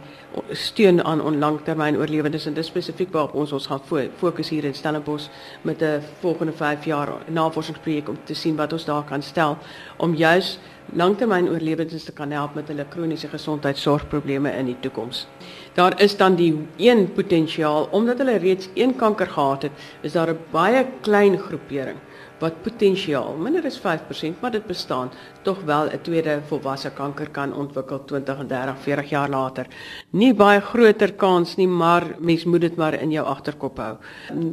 steun 0.56 1.02
aan 1.04 1.20
onlangtermyn 1.20 1.98
oorlewendes 2.00 2.46
en 2.48 2.56
dis 2.56 2.70
spesifiek 2.70 3.12
waarop 3.12 3.34
ons 3.34 3.52
ons 3.52 3.66
gaan 3.68 3.84
fokus 4.16 4.48
hier 4.48 4.64
in 4.64 4.74
Stellenbosch 4.74 5.28
met 5.62 5.82
'n 5.82 6.02
volgende 6.20 6.52
5 6.52 6.84
jaar 6.84 7.08
navorsingsprojek 7.26 8.08
om 8.08 8.18
te 8.24 8.34
sien 8.34 8.56
wat 8.56 8.72
ons 8.72 8.84
daar 8.84 9.04
kan 9.04 9.22
stel 9.22 9.58
om 9.96 10.14
juis 10.14 10.58
langtermyn 10.92 11.48
oorlewendes 11.48 12.04
te 12.04 12.12
kan 12.12 12.30
help 12.30 12.54
met 12.54 12.68
hulle 12.68 12.84
kroniese 12.88 13.28
gesondheidsorgprobleme 13.28 14.50
in 14.56 14.66
die 14.66 14.76
toekoms. 14.80 15.26
Daar 15.74 16.00
is 16.00 16.16
dan 16.16 16.34
die 16.34 16.66
een 16.76 17.12
potensiaal 17.12 17.88
omdat 17.90 18.18
hulle 18.18 18.36
reeds 18.36 18.68
een 18.74 18.96
kanker 18.96 19.26
gehad 19.26 19.62
het, 19.62 19.72
is 20.00 20.12
daar 20.12 20.30
'n 20.30 20.38
baie 20.50 20.86
klein 21.00 21.38
groepering 21.38 21.96
wat 22.38 22.62
potensiaal 22.62 23.34
minder 23.38 23.64
as 23.66 23.78
5%, 23.82 24.40
maar 24.40 24.50
dit 24.54 24.66
bestaan 24.66 25.10
tog 25.42 25.62
wel 25.66 25.90
'n 25.90 26.00
tweede 26.02 26.40
volwasse 26.46 26.90
kanker 26.90 27.30
kan 27.30 27.54
ontwikkel 27.54 28.04
20 28.04 28.38
en 28.38 28.46
30, 28.46 28.78
40 28.78 29.10
jaar 29.10 29.28
later. 29.28 29.66
Nie 30.10 30.34
baie 30.34 30.60
groter 30.60 31.12
kans 31.12 31.56
nie, 31.56 31.68
maar 31.68 32.04
mens 32.18 32.44
moet 32.44 32.60
dit 32.60 32.76
maar 32.76 32.94
in 32.94 33.10
jou 33.10 33.26
agterkop 33.26 33.76
hou. 33.78 33.96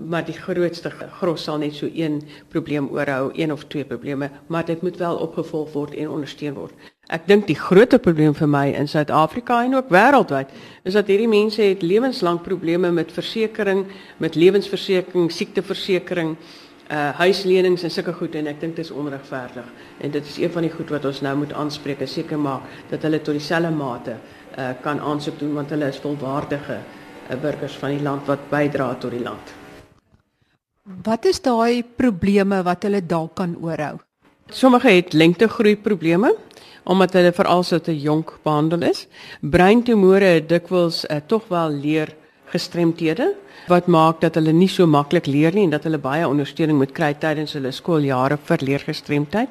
Maar 0.08 0.26
die 0.26 0.34
grootste 0.34 0.92
gros 1.20 1.44
sal 1.44 1.58
net 1.58 1.74
so 1.74 1.90
een 1.94 2.22
probleem 2.48 2.90
oorhou, 2.90 3.32
een 3.34 3.52
of 3.52 3.64
twee 3.64 3.86
probleme, 3.86 4.30
maar 4.48 4.66
dit 4.66 4.82
moet 4.82 4.98
wel 4.98 5.16
opgevolg 5.16 5.74
word 5.74 5.94
en 5.94 6.10
ondersteun 6.10 6.54
word. 6.54 6.74
Ek 7.06 7.28
dink 7.28 7.46
die 7.48 7.56
grootste 7.56 8.00
probleem 8.00 8.34
vir 8.34 8.48
my 8.48 8.72
in 8.74 8.88
Suid-Afrika 8.88 9.64
en 9.64 9.76
ook 9.76 9.90
wêreldwyd 9.90 10.50
is 10.84 10.94
dat 10.94 11.08
hierdie 11.08 11.28
mense 11.28 11.62
het 11.62 11.82
lewenslank 11.82 12.42
probleme 12.42 12.92
met 12.92 13.12
versekerings, 13.12 13.88
met 14.18 14.36
lewensversekering, 14.36 15.32
siekteversekering 15.32 16.36
uh 16.86 17.12
huislenings 17.18 17.84
en 17.84 17.90
sulke 17.90 18.14
goed 18.14 18.36
en 18.36 18.48
ek 18.48 18.60
dink 18.62 18.76
dit 18.76 18.86
is 18.86 18.92
onregverdig 18.94 19.66
en 20.06 20.12
dit 20.12 20.26
is 20.26 20.38
een 20.38 20.52
van 20.54 20.62
die 20.62 20.72
goed 20.72 20.92
wat 20.94 21.06
ons 21.10 21.22
nou 21.26 21.34
moet 21.38 21.54
aanspreek 21.54 22.04
en 22.06 22.08
seker 22.08 22.38
maak 22.38 22.62
dat 22.92 23.02
hulle 23.02 23.20
tot 23.26 23.34
dieselfde 23.34 23.72
mate 23.74 24.18
uh 24.58 24.70
kan 24.84 25.00
aansoek 25.00 25.40
doen 25.40 25.54
want 25.54 25.74
hulle 25.74 25.90
is 25.90 25.98
volwaardige 26.04 26.78
uh, 26.78 27.38
burgers 27.42 27.78
van 27.82 27.96
die 27.96 28.04
land 28.06 28.28
wat 28.30 28.50
bydra 28.50 28.94
tot 29.02 29.12
die 29.12 29.24
land. 29.24 29.54
Wat 31.04 31.26
is 31.26 31.42
daai 31.42 31.84
probleme 31.98 32.62
wat 32.64 32.86
hulle 32.86 33.02
dalk 33.02 33.34
kan 33.36 33.56
oorhou? 33.62 33.98
Sommige 34.54 34.92
het 34.94 35.14
lengtegroei 35.14 35.76
probleme 35.76 36.36
omdat 36.86 37.16
hulle 37.18 37.32
veral 37.34 37.64
so 37.66 37.80
te 37.82 37.96
jonk 37.98 38.36
behandel 38.44 38.84
is. 38.86 39.08
Breintumore 39.42 40.36
het 40.38 40.50
dikwels 40.50 41.02
uh, 41.10 41.18
tog 41.26 41.48
wel 41.50 41.74
leer 41.82 42.14
gestremthede 42.56 43.34
wat 43.68 43.88
maak 43.90 44.20
dat 44.22 44.36
hulle 44.38 44.54
nie 44.54 44.70
so 44.70 44.86
maklik 44.86 45.26
leer 45.26 45.56
nie 45.56 45.64
en 45.66 45.74
dat 45.74 45.86
hulle 45.88 45.98
baie 46.02 46.26
ondersteuning 46.28 46.78
moet 46.78 46.94
kry 46.94 47.12
tydens 47.18 47.56
hulle 47.58 47.72
skooljare 47.74 48.38
vir 48.50 48.64
leergestremdheid. 48.70 49.50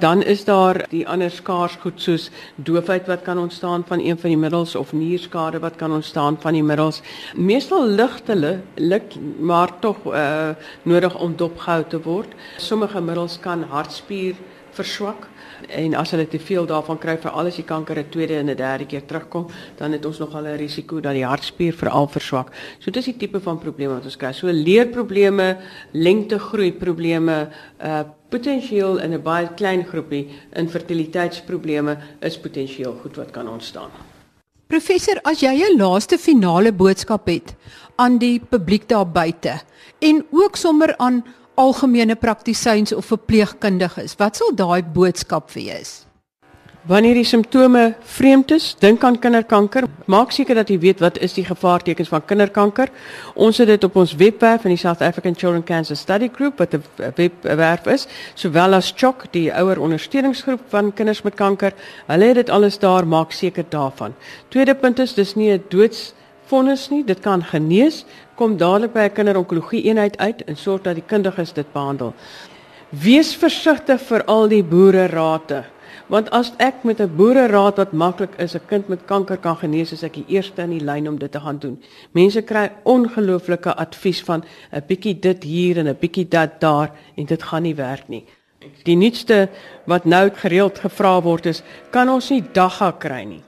Dan 0.00 0.22
is 0.22 0.46
daar 0.48 0.84
die 0.92 1.02
ander 1.08 1.32
skaars 1.32 1.76
goed 1.82 2.00
soos 2.00 2.30
doofheid 2.56 3.08
wat 3.10 3.24
kan 3.26 3.38
ontstaan 3.38 3.84
van 3.88 4.00
een 4.00 4.18
van 4.18 4.32
die 4.32 4.40
middels 4.40 4.76
of 4.80 4.94
nierskade 4.96 5.60
wat 5.60 5.76
kan 5.76 5.92
ontstaan 5.92 6.38
van 6.40 6.56
die 6.56 6.64
middels. 6.64 7.02
Meestal 7.36 7.86
lig 7.86 8.20
hulle 8.26 8.60
lik 8.76 9.16
maar 9.38 9.74
tog 9.80 10.06
uh, 10.06 10.56
nodig 10.82 11.18
om 11.20 11.36
dopgehou 11.36 11.84
te 11.88 12.00
word. 12.02 12.32
Sommige 12.56 13.00
middels 13.00 13.38
kan 13.40 13.66
hartspier 13.68 14.38
verswak 14.72 15.29
en 15.68 15.94
as 15.94 16.10
hulle 16.10 16.28
te 16.28 16.38
veel 16.38 16.66
daarvan 16.66 16.98
kry 16.98 17.16
vir 17.16 17.30
al 17.30 17.50
die 17.50 17.64
kanker 17.64 17.98
'n 17.98 18.08
tweede 18.10 18.36
en 18.36 18.50
'n 18.50 18.56
derde 18.56 18.86
keer 18.86 19.06
terugkom, 19.06 19.46
dan 19.76 19.92
het 19.92 20.06
ons 20.06 20.18
nog 20.18 20.34
al 20.34 20.46
'n 20.46 20.56
risiko 20.56 21.00
dat 21.00 21.12
die 21.12 21.24
hartspier 21.24 21.72
veral 21.72 22.08
verswak. 22.08 22.52
So 22.78 22.90
dis 22.90 23.04
die 23.04 23.16
tipe 23.16 23.40
van 23.40 23.58
probleme 23.58 23.94
wat 23.94 24.04
ons 24.04 24.16
kry. 24.16 24.32
So 24.32 24.46
leerprobleme, 24.46 25.58
lengtegroei 25.92 26.72
probleme, 26.72 27.48
uh 27.82 28.04
potensieel 28.30 28.98
in 28.98 29.12
'n 29.12 29.22
baie 29.22 29.48
klein 29.54 29.84
groepie 29.84 30.28
infertiliteitsprobleme 30.52 31.98
is 32.20 32.38
potensieel 32.38 32.94
goed 33.02 33.16
wat 33.16 33.30
kan 33.30 33.48
ontstaan. 33.48 33.90
Professor, 34.66 35.18
as 35.22 35.40
jy 35.40 35.50
'n 35.50 35.78
laaste 35.78 36.18
finale 36.18 36.72
boodskap 36.72 37.26
het 37.26 37.54
aan 37.96 38.18
die 38.18 38.40
publiek 38.40 38.88
daar 38.88 39.06
buite 39.06 39.60
en 39.98 40.26
ook 40.30 40.56
sommer 40.56 40.94
aan 40.96 41.24
algemene 41.54 42.16
praktisyns 42.16 42.92
of 42.92 43.06
verpleegkundiges, 43.06 44.16
wat 44.16 44.36
sal 44.36 44.54
daai 44.54 44.82
boodskap 44.82 45.50
wees? 45.52 46.10
Wanneer 46.88 47.18
die 47.18 47.26
simptome 47.28 47.94
vreemd 48.08 48.54
is, 48.56 48.70
dink 48.80 49.02
aan 49.04 49.18
kinderkanker. 49.20 49.84
Maak 50.08 50.30
seker 50.32 50.56
dat 50.56 50.70
jy 50.72 50.78
weet 50.80 51.02
wat 51.04 51.18
is 51.20 51.34
die 51.36 51.44
gevaartekens 51.44 52.08
van 52.08 52.22
kinderkanker. 52.24 52.88
Ons 53.36 53.60
het 53.60 53.68
dit 53.68 53.84
op 53.84 53.98
ons 54.00 54.14
webwerf 54.16 54.64
in 54.64 54.72
die 54.72 54.80
South 54.80 55.02
African 55.04 55.36
Children 55.36 55.64
Cancer 55.68 55.96
Study 55.96 56.30
Group 56.32 56.56
wat 56.58 56.72
'n 56.72 57.12
webwerf 57.16 57.86
is, 57.86 58.06
sowel 58.34 58.74
as 58.74 58.94
CHOC, 58.96 59.26
die 59.32 59.52
ouer 59.52 59.78
ondersteuningsgroep 59.80 60.60
van 60.68 60.92
kinders 60.92 61.22
met 61.22 61.34
kanker. 61.34 61.74
Hulle 62.06 62.24
het 62.24 62.34
dit 62.34 62.50
alles 62.50 62.78
daar, 62.78 63.06
maak 63.06 63.32
seker 63.32 63.64
daarvan. 63.68 64.14
Tweede 64.48 64.74
punt 64.74 64.98
is 64.98 65.14
dis 65.14 65.34
nie 65.34 65.52
'n 65.52 65.64
doods 65.68 66.14
vonnis 66.50 66.88
nie, 66.90 67.02
dit 67.06 67.20
kan 67.24 67.42
genees. 67.46 68.04
Kom 68.38 68.56
dadelik 68.58 68.92
by 68.92 69.08
'n 69.08 69.16
kinderonkologie 69.18 69.82
eenheid 69.82 70.18
uit 70.18 70.44
en 70.44 70.56
sorg 70.56 70.82
dat 70.82 70.94
die 70.94 71.06
kundiges 71.06 71.52
dit 71.52 71.72
behandel. 71.72 72.14
Wees 72.90 73.36
versigtig 73.36 74.00
vir 74.00 74.24
al 74.24 74.48
die 74.48 74.64
boererate. 74.64 75.64
Want 76.10 76.30
as 76.30 76.52
ek 76.58 76.82
met 76.84 77.00
'n 77.00 77.16
boereraad 77.16 77.76
wat 77.76 77.92
maklik 77.92 78.34
is, 78.38 78.54
'n 78.54 78.66
kind 78.66 78.88
met 78.88 79.04
kanker 79.04 79.36
kan 79.36 79.56
genees, 79.56 79.92
is 79.92 80.02
ek 80.02 80.14
die 80.14 80.24
eerste 80.28 80.62
in 80.62 80.70
die 80.70 80.84
lyn 80.84 81.08
om 81.08 81.18
dit 81.18 81.32
te 81.32 81.40
gaan 81.40 81.58
doen. 81.58 81.82
Mense 82.12 82.42
kry 82.42 82.70
ongelooflike 82.82 83.74
advies 83.74 84.22
van 84.22 84.44
'n 84.72 84.82
bietjie 84.86 85.18
dit 85.20 85.42
hier 85.42 85.78
en 85.78 85.88
'n 85.88 85.98
bietjie 86.00 86.28
dat 86.28 86.60
daar 86.60 86.90
en 87.16 87.26
dit 87.26 87.42
gaan 87.42 87.62
nie 87.62 87.74
werk 87.74 88.08
nie. 88.08 88.24
Die 88.84 88.96
nuutste 88.96 89.48
wat 89.86 90.04
nou 90.04 90.30
gereeld 90.34 90.78
gevra 90.78 91.22
word 91.22 91.46
is, 91.46 91.62
kan 91.90 92.08
ons 92.08 92.30
nie 92.30 92.42
dagga 92.52 92.90
kry 92.90 93.24
nie. 93.24 93.42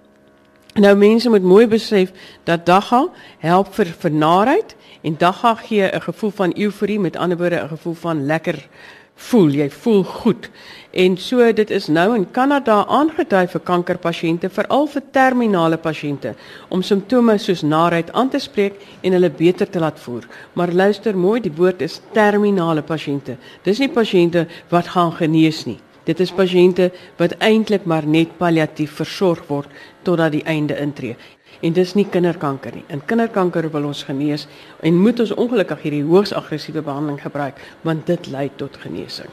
Nou 0.73 0.95
mense 0.97 1.29
moet 1.29 1.43
mooi 1.45 1.67
besef 1.69 2.13
dat 2.49 2.67
dagga 2.67 3.03
help 3.39 3.75
vir 3.77 3.91
vernaarheid 4.05 4.73
en 5.03 5.19
dagga 5.19 5.55
gee 5.55 5.85
'n 5.85 6.01
gevoel 6.01 6.31
van 6.31 6.53
euforie, 6.57 7.01
met 7.01 7.17
ander 7.17 7.39
woorde 7.39 7.61
'n 7.63 7.69
gevoel 7.69 7.95
van 7.95 8.27
lekker 8.27 8.69
voel, 9.15 9.49
jy 9.49 9.71
voel 9.71 10.03
goed. 10.05 10.51
En 10.91 11.17
so 11.17 11.53
dit 11.53 11.71
is 11.71 11.87
nou 11.87 12.15
in 12.15 12.31
Kanada 12.31 12.87
aangedui 12.87 13.47
vir 13.49 13.61
kankerpasiënte, 13.61 14.51
veral 14.51 14.87
vir 14.87 15.03
terminale 15.11 15.77
pasiënte, 15.77 16.35
om 16.69 16.83
simptome 16.83 17.39
soos 17.39 17.63
naarheid 17.63 18.13
aan 18.13 18.29
te 18.29 18.39
spreek 18.39 18.73
en 19.01 19.13
hulle 19.13 19.31
beter 19.31 19.71
te 19.71 19.79
laat 19.79 20.01
voer. 20.01 20.27
Maar 20.53 20.73
luister 20.73 21.17
mooi, 21.17 21.41
die 21.41 21.57
woord 21.57 21.81
is 21.81 22.01
terminale 22.13 22.83
pasiënte. 22.83 23.37
Dis 23.63 23.79
nie 23.79 23.89
pasiënte 23.89 24.47
wat 24.69 24.89
gaan 24.89 25.13
genees 25.13 25.65
nie. 25.65 25.79
Dit 26.05 26.21
is 26.21 26.33
pasiënte 26.35 26.91
wat 27.19 27.37
eintlik 27.39 27.85
maar 27.87 28.07
net 28.07 28.39
palliatief 28.39 28.93
versorg 28.99 29.47
word 29.47 29.69
totdat 30.03 30.33
die 30.35 30.45
einde 30.51 30.75
intree. 30.79 31.17
En 31.63 31.73
dis 31.77 31.95
nie 31.95 32.09
kinderkanker 32.11 32.75
nie. 32.75 32.85
In 32.91 33.05
kinderkanker 33.07 33.71
wil 33.71 33.85
ons 33.93 34.03
genees 34.09 34.47
en 34.83 34.99
moet 34.99 35.21
ons 35.23 35.35
ongelukkig 35.35 35.83
hierdie 35.85 36.09
hoogs 36.09 36.33
aggressiewe 36.35 36.83
behandeling 36.83 37.23
gebruik 37.23 37.57
want 37.87 38.07
dit 38.11 38.27
lei 38.33 38.51
tot 38.59 38.77
genesing. 38.83 39.31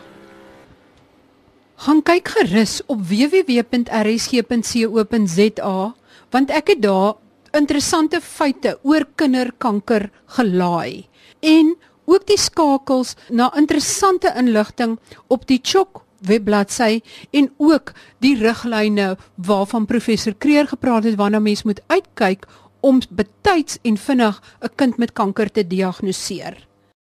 Gaan 1.79 2.03
kyk 2.03 2.27
gerus 2.36 2.82
op 2.91 2.99
www.rsg.co.za 3.08 3.88
want 6.29 6.49
ek 6.53 6.67
het 6.75 6.82
daar 6.84 7.13
interessante 7.58 8.21
feite 8.21 8.77
oor 8.86 9.08
kinderkanker 9.17 10.10
gelaai 10.36 11.08
en 11.39 11.75
ook 12.10 12.27
die 12.29 12.38
skakels 12.38 13.15
na 13.29 13.49
interessante 13.58 14.34
inligting 14.38 14.99
op 15.27 15.47
die 15.49 15.60
Chok 15.63 16.03
webbladsy 16.21 17.01
en 17.32 17.53
ook 17.58 17.91
die 18.19 18.38
riglyne 18.38 19.17
waarvan 19.36 19.86
professor 19.86 20.36
Kreer 20.38 20.67
gepraat 20.67 21.03
het 21.03 21.15
waarna 21.15 21.39
mens 21.39 21.63
moet 21.63 21.82
uitkyk 21.88 22.45
om 22.79 23.01
betyds 23.10 23.77
en 23.82 23.97
vinnig 23.97 24.41
'n 24.62 24.75
kind 24.75 24.97
met 24.97 25.13
kanker 25.13 25.51
te 25.51 25.67
diagnoseer. 25.67 26.68